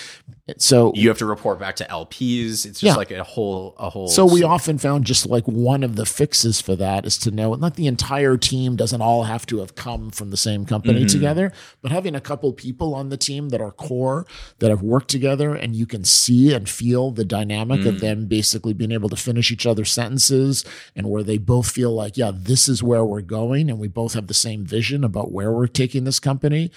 [0.58, 2.66] so You have to report back to LPs.
[2.66, 2.96] It's just Yeah.
[2.96, 4.08] like a whole a whole.
[4.08, 7.54] so we often found just like one of the fixes for that is to know
[7.56, 11.12] not the entire team doesn't all have to have come from the same company Mhm.
[11.12, 11.52] together,
[11.82, 14.26] but having a couple people on the team that are core
[14.60, 18.00] that have worked together and you can see and feel the dynamic of Mm.
[18.00, 22.18] them basically being able to finish each other's sentences and where they both feel like,
[22.18, 25.52] yeah, this is where we're going and we both have the same vision about where
[25.52, 26.72] we're taking this company.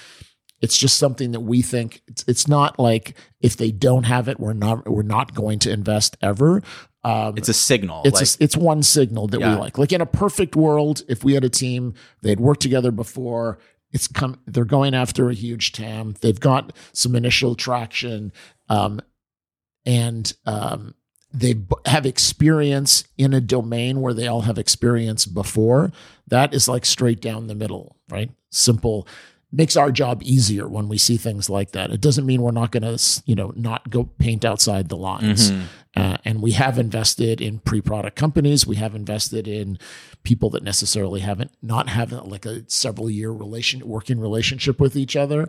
[0.61, 4.41] It's just something that we think it's, it's not like if they don't have it,
[4.41, 6.63] we're not we're not going to invest ever.
[7.05, 8.03] Um, it's a signal.
[8.05, 9.55] it's like, a, it's one signal that Yeah.
[9.55, 9.79] we like.
[9.79, 13.61] Like in a perfect world, if we had a team, they'd worked together before.
[13.93, 14.41] It's come.
[14.47, 16.17] They're going after a huge TAM.
[16.21, 18.33] They've got some initial traction,
[18.69, 19.01] um,
[19.89, 20.95] and um,
[21.33, 25.91] they b- have experience in a domain where they all have experience before.
[26.27, 28.31] That is like straight down the middle, right?
[28.51, 29.09] Simple.
[29.51, 31.91] Makes our job easier when we see things like that.
[31.91, 35.51] It doesn't mean we're not going to, you know, not go paint outside the lines.
[35.51, 35.63] Mhm.
[35.97, 38.67] Uh, and we have invested in pre-product companies.
[38.67, 39.79] We have invested in
[40.23, 45.17] people that necessarily haven't not have like a several year relation working relationship with each
[45.17, 45.49] other.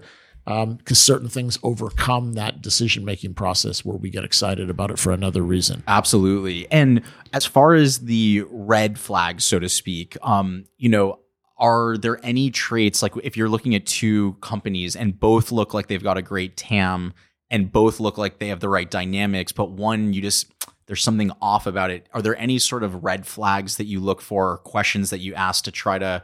[0.78, 5.12] Because certain things overcome that decision making process where we get excited about it for
[5.12, 5.84] another reason.
[5.88, 6.70] Absolutely.
[6.72, 7.02] And
[7.34, 11.20] as far as the red flags, so to speak, um, you know,
[11.58, 15.88] are there any traits like if you're looking at two companies and both look like
[15.88, 17.14] they've got a great TAM
[17.52, 20.52] and both look like they have the right dynamics, but one you just
[20.86, 22.08] there's something off about it.
[22.14, 25.36] Are there any sort of red flags that you look for, or questions that you
[25.36, 26.24] ask to try to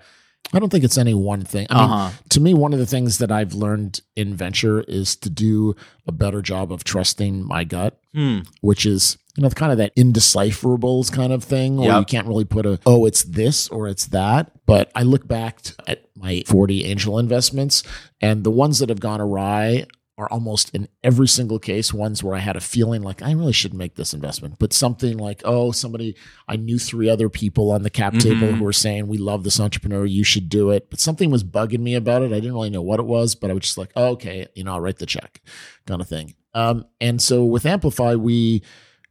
[0.54, 1.68] I don't think it's any one thing.
[1.70, 2.10] I mean, Uh-huh.
[2.30, 5.76] to me, one of the things that I've learned in venture is to do
[6.08, 8.40] a better job of trusting my gut, Hmm.
[8.62, 12.00] which is you know kind of that indecipherables kind of thing, where Yep.
[12.00, 14.52] you can't really put a oh it's this or it's that.
[14.66, 17.84] But I look back at my forty angel investments,
[18.22, 19.86] and the ones that have gone awry
[20.18, 23.52] are almost in every single case ones where I had a feeling like I really
[23.52, 26.16] should make this investment, but something like oh somebody
[26.48, 28.58] I knew three other people on the cap table Mhm.
[28.58, 31.80] who were saying we love this entrepreneur, you should do it, but something was bugging
[31.82, 32.32] me about it.
[32.32, 34.64] I didn't really know what it was, but I was just like oh, okay, you
[34.64, 35.42] know I'll write the check,
[35.86, 36.34] kind of thing.
[36.54, 38.64] Um, and so with Amplify, we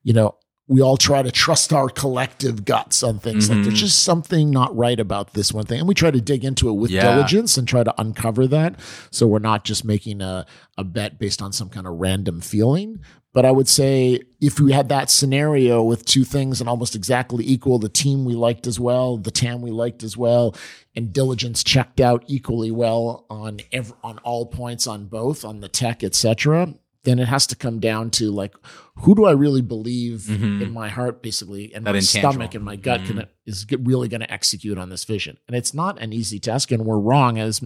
[0.05, 0.37] you know
[0.67, 3.65] we all try to trust our collective guts on things like Mhm.
[3.65, 6.69] there's just something not right about this one thing and we try to dig into
[6.71, 7.03] it with Yeah.
[7.15, 8.77] diligence and try to uncover that
[9.11, 10.47] so we're not just making a,
[10.79, 12.99] a bet based on some kind of random feeling
[13.35, 17.45] but i would say if we had that scenario with two things and almost exactly
[17.47, 20.55] equal the team we liked as well the tam we liked as well
[20.97, 25.69] and diligence checked out equally well on ev- on all points on both on the
[25.69, 26.73] tech etc
[27.05, 28.55] then it has to come down to like
[28.99, 30.61] who do I really believe Mhm.
[30.63, 33.07] in my heart, basically, and That my stomach and my gut Mhm.
[33.07, 35.37] can is really going to execute on this vision.
[35.49, 37.61] And it's not an easy task, and we're wrong as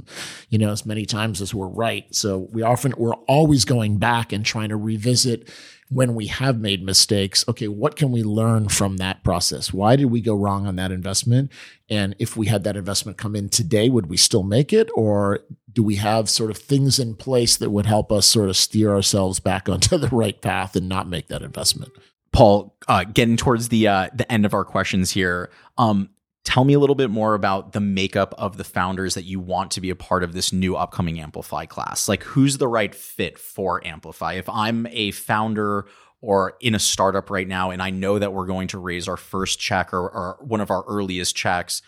[0.48, 2.04] you know as many times as we're right.
[2.14, 5.48] So we often we're always going back and trying to revisit
[5.90, 7.44] when we have made mistakes.
[7.48, 9.72] Okay, what can we learn from that process?
[9.72, 11.50] Why did we go wrong on that investment?
[11.88, 15.40] And if we had that investment come in today, would we still make it, or
[15.72, 18.92] do we have sort of things in place that would help us sort of steer
[18.92, 21.92] ourselves back onto the right path and not make that investment?
[22.32, 26.10] Paul, uh, getting towards the uh, the end of our questions here, um,
[26.48, 29.70] tell me a little bit more about the makeup of the founders that you want
[29.72, 32.08] to be a part of this new upcoming Amplify class.
[32.08, 34.32] Like, who's the right fit for Amplify?
[34.32, 35.84] If I'm a founder
[36.22, 39.18] or in a startup right now, and I know that we're going to raise our
[39.18, 41.82] first check or, or one of our earliest checks,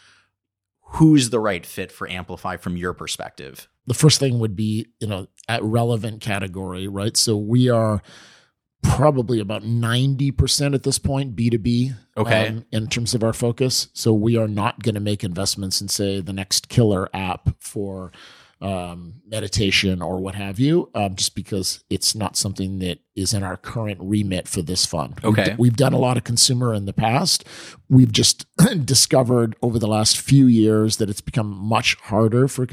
[0.83, 3.67] who's the right fit for Amplify from your perspective?
[3.87, 8.01] the first thing would be you know at relevant category right so we are
[8.83, 12.49] probably about 90% at this point b2b Okay.
[12.49, 15.89] um, in terms of our focus so we are not going to make investments in
[15.89, 18.11] say the next killer app for
[18.63, 23.43] um, meditation or what have you um, just because it's not something that is in
[23.43, 25.45] our current remit for this fund We've Okay.
[25.45, 27.45] d- we've done a lot of consumer in the past
[27.89, 28.45] we've just
[28.85, 32.67] discovered over the last few years that it's become much harder for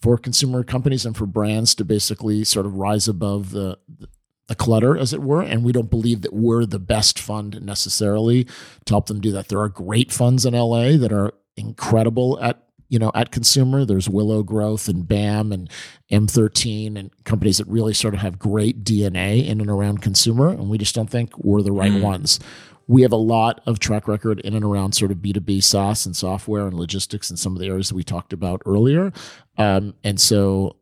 [0.00, 4.08] for consumer companies and for brands to basically sort of rise above the the
[4.56, 8.44] clutter as it were and we don't believe that we're the best fund necessarily
[8.84, 12.62] to help them do that there are great funds in LA that are incredible at
[12.88, 15.70] you know at consumer there's Willow Growth and BAM and
[16.10, 20.68] M13 and companies that really sort of have great DNA in and around consumer and
[20.68, 22.02] we just don't think we're the right Mm.
[22.02, 22.38] ones
[22.88, 26.16] we have a lot of track record in and around sort of B2B SaaS and
[26.16, 29.12] software and logistics and some of the areas that we talked about earlier.
[29.56, 30.76] Um, and so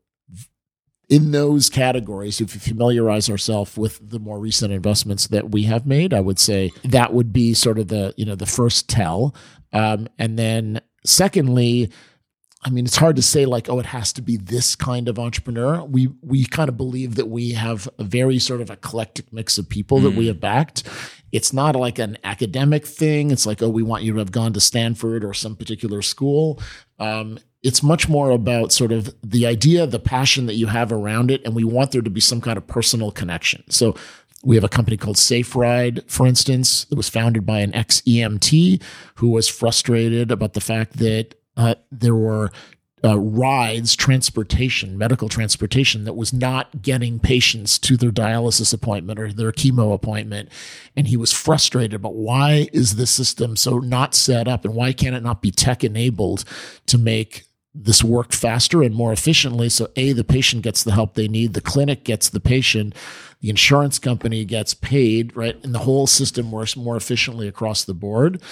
[1.11, 5.84] in those categories, if you familiarize ourselves with the more recent investments that we have
[5.84, 9.34] made, I would say that would be sort of the, you know, the first tell.
[9.72, 11.90] Um, and then secondly,
[12.62, 15.18] I mean, it's hard to say like, oh, it has to be this kind of
[15.18, 15.82] entrepreneur.
[15.82, 19.68] We we kind of believe that we have a very sort of eclectic mix of
[19.68, 20.28] people that we Mm.
[20.28, 20.82] have backed.
[21.32, 23.30] It's not like an academic thing.
[23.30, 26.61] It's like, oh, we want you to have gone to Stanford or some particular school.
[26.98, 31.30] Um, it's much more about sort of the idea, the passion that you have around
[31.30, 33.62] it, and we want there to be some kind of personal connection.
[33.70, 33.94] So
[34.42, 38.00] we have a company called Safe Ride, for instance, that was founded by an ex
[38.02, 38.82] EMT
[39.16, 42.50] who was frustrated about the fact that uh, there were
[43.02, 49.32] uh, rides, transportation, medical transportation that was not getting patients to their dialysis appointment or
[49.32, 50.48] their chemo appointment.
[50.96, 54.92] And he was frustrated about why is this system so not set up and why
[54.92, 56.44] can't it not be tech enabled
[56.86, 57.44] to make
[57.75, 59.68] this work faster and more efficiently.
[59.68, 62.95] So a the patient gets the help they need the clinic gets the patient
[63.41, 65.57] the insurance company gets paid right?
[65.64, 68.43] And the whole system works more efficiently across the board.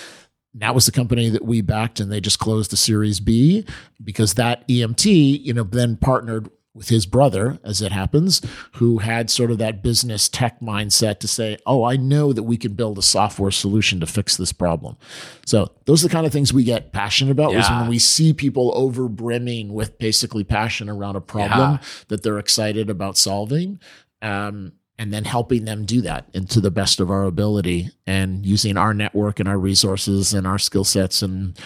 [0.55, 3.64] That was the company that we backed and they just closed the series b
[4.03, 5.05] because that emt
[5.45, 6.49] you know then partnered
[6.79, 8.41] with his brother as it happens
[8.76, 12.57] who had sort of that business tech mindset to say oh i know that we
[12.57, 14.97] can build a software solution to fix this problem
[15.45, 17.61] so those are the kind of things we get passionate about yeah.
[17.61, 21.79] is when we see people over brimming with basically passion around a problem Yeah.
[22.09, 23.81] that they're excited about solving
[24.22, 28.45] um, and then helping them do that and to the best of our ability and
[28.47, 31.59] using our network and our resources and our skill sets and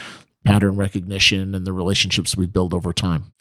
[0.45, 3.33] pattern recognition and the relationships we build over time.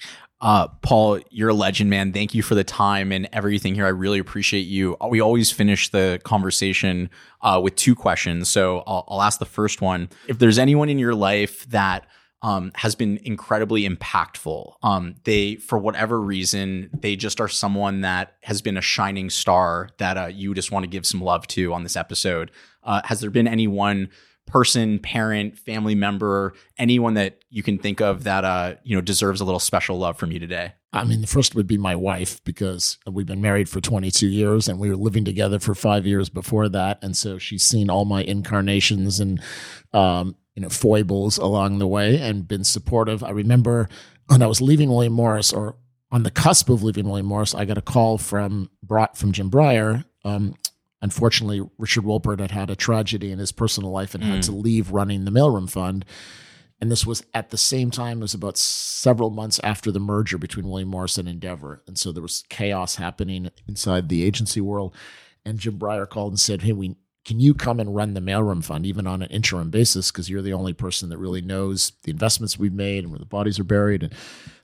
[0.42, 2.12] Uh, Paul, you're a legend, man.
[2.12, 3.86] Thank you for the time and everything here.
[3.86, 4.98] I really appreciate you.
[5.08, 7.12] We always finish the conversation
[7.42, 8.50] uh, with two questions.
[8.50, 10.10] So I'll, I'll ask the first one.
[10.28, 12.08] If there's anyone in your life that
[12.42, 14.74] um, has been incredibly impactful.
[14.82, 19.90] Um, they, for whatever reason, they just are someone that has been a shining star
[20.00, 22.50] that uh, you just want to give some love to on this episode.
[22.84, 24.10] Uh, has there been anyone?
[24.48, 29.42] Person, parent, family member, anyone that you can think of that uh, you know deserves
[29.42, 30.74] a little special love from you today?
[30.94, 34.68] I mean, the first would be my wife because we've been married for 22 years
[34.68, 38.06] and we were living together for five years before that, and so she's seen all
[38.06, 39.42] my incarnations and
[39.94, 43.24] um, you know foibles along the way and been supportive.
[43.24, 43.88] I remember
[44.28, 45.78] when I was leaving William Morris or
[46.12, 49.50] on the cusp of leaving William Morris, I got a call from brought from Jim
[49.50, 50.04] Breyer.
[50.26, 50.56] Um,
[51.02, 54.28] unfortunately, Richard Wolpert had had a tragedy in his personal life and mm.
[54.28, 56.06] had to leave running the mailroom fund.
[56.80, 60.40] And this was at the same time, it was about several months after the merger
[60.40, 61.84] between William Morris and Endeavor.
[61.86, 64.96] And so there was chaos happening inside the agency world.
[65.46, 68.64] And Jim Breyer called and said, Hey, we can you come and run the mailroom
[68.64, 72.12] fund even on an interim basis because you're the only person that really knows the
[72.12, 74.14] investments we've made and where the bodies are buried and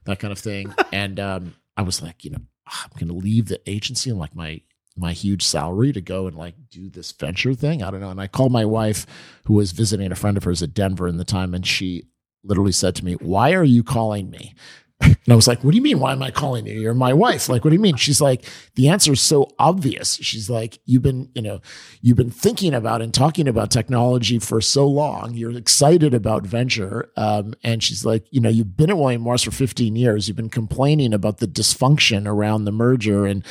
[0.05, 3.47] that kind of thing and um, i was like you know i'm going to leave
[3.47, 4.59] the agency and like my
[4.97, 7.83] my huge salary to go and like do this venture thing.
[7.83, 8.09] I don't know.
[8.09, 9.05] And I called my wife,
[9.45, 12.07] who was visiting a friend of hers at Denver in the time, and she
[12.43, 14.55] literally said to me, Why are you calling me?
[14.99, 15.99] And I was like, What do you mean?
[15.99, 16.79] Why am I calling you?
[16.79, 17.49] You're my wife.
[17.49, 17.97] Like, what do you mean?
[17.97, 18.45] She's like,
[18.75, 20.15] The answer is so obvious.
[20.15, 21.61] She's like, You've been, you know,
[22.01, 25.35] you've been thinking about and talking about technology for so long.
[25.35, 27.11] You're excited about venture.
[27.15, 30.27] Um, and she's like, You know, you've been at William Morris for 15 years.
[30.27, 33.45] You've been complaining about the dysfunction around the merger and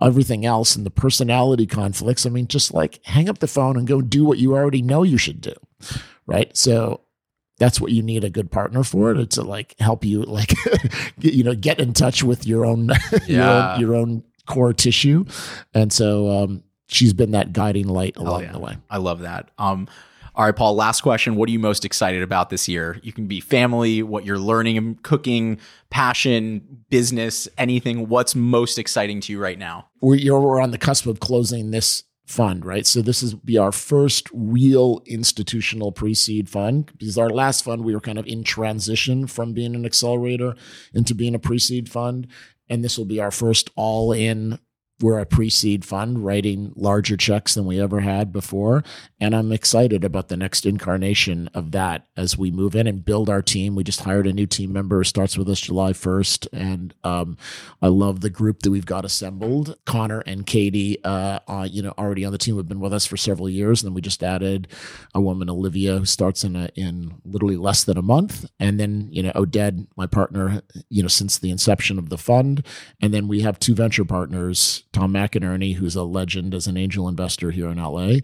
[0.00, 2.26] everything else and the personality conflicts.
[2.26, 5.02] I mean, just like hang up the phone and go do what you already know
[5.02, 5.54] you should do.
[6.26, 6.56] Right.
[6.56, 7.02] So
[7.58, 10.54] that's what you need a good partner for to, to like help you like
[11.18, 12.90] you know get in touch with your own,
[13.26, 13.26] yeah.
[13.26, 15.24] your own your own core tissue
[15.74, 18.52] and so um, she's been that guiding light along yeah.
[18.52, 19.86] the way i love that um,
[20.38, 21.34] all right, Paul, last question.
[21.34, 23.00] What are you most excited about this year?
[23.02, 25.58] You can be family, what you're learning, cooking,
[25.90, 28.08] passion, business, anything.
[28.08, 29.88] What's most exciting to you right now?
[30.00, 32.86] We're, we're on the cusp of closing this fund, right?
[32.86, 37.92] So this is be our first real institutional pre-seed fund because our last fund we
[37.92, 40.54] were kind of in transition from being an accelerator
[40.94, 42.28] into being a pre-seed fund,
[42.68, 44.60] and this will be our first all-in
[45.00, 48.82] we're a pre-seed fund writing larger checks than we ever had before
[49.20, 53.28] and i'm excited about the next incarnation of that as we move in and build
[53.28, 53.74] our team.
[53.74, 55.02] We just hired a new team member.
[55.04, 57.36] Starts with us july 1st and um,
[57.82, 59.76] i love the group that we've got assembled.
[59.84, 63.06] Connor and katie uh, uh, you know already on the team have been with us
[63.06, 63.82] for several years.
[63.82, 64.68] And then we just added
[65.14, 68.46] a woman olivia who starts in a, in literally less than a month.
[68.58, 72.64] And then you know oded my partner you know since the inception of the fund.
[73.00, 77.08] And then we have two venture partners Tom McInerney, who's a legend as an angel
[77.08, 78.18] investor here in LA.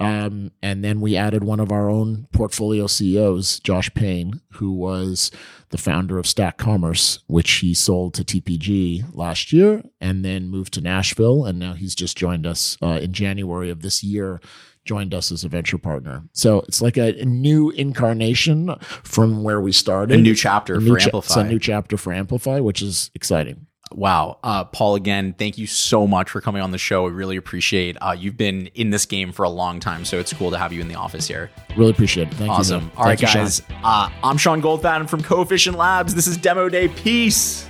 [0.00, 5.30] Um, and then we added one of our own portfolio CEOs, Josh Payne, who was
[5.70, 10.74] the founder of Stack Commerce, which he sold to TPG last year and then moved
[10.74, 11.44] to Nashville.
[11.44, 14.40] And now he's just joined us uh, in January of this year,
[14.84, 16.24] joined us as a venture partner.
[16.32, 20.18] So it's like a, a new incarnation from where we started.
[20.18, 21.26] A new chapter a new for cha- Amplify.
[21.26, 23.66] It's a new chapter for Amplify, which is exciting.
[23.94, 24.38] Wow.
[24.42, 27.04] Uh, Paul, again, thank you so much for coming on the show.
[27.04, 30.32] We really appreciate uh, you've been in this game for a long time, so it's
[30.32, 31.50] cool to have you in the office here.
[31.76, 32.34] Really appreciate it.
[32.34, 32.82] Thank awesome.
[32.82, 32.88] you.
[32.88, 32.98] Awesome.
[32.98, 33.62] All right, guys.
[33.84, 36.14] Uh, I'm Sean Goldfaden from Coefficient Labs.
[36.14, 36.88] This is Demo Day.
[36.88, 37.68] Peace.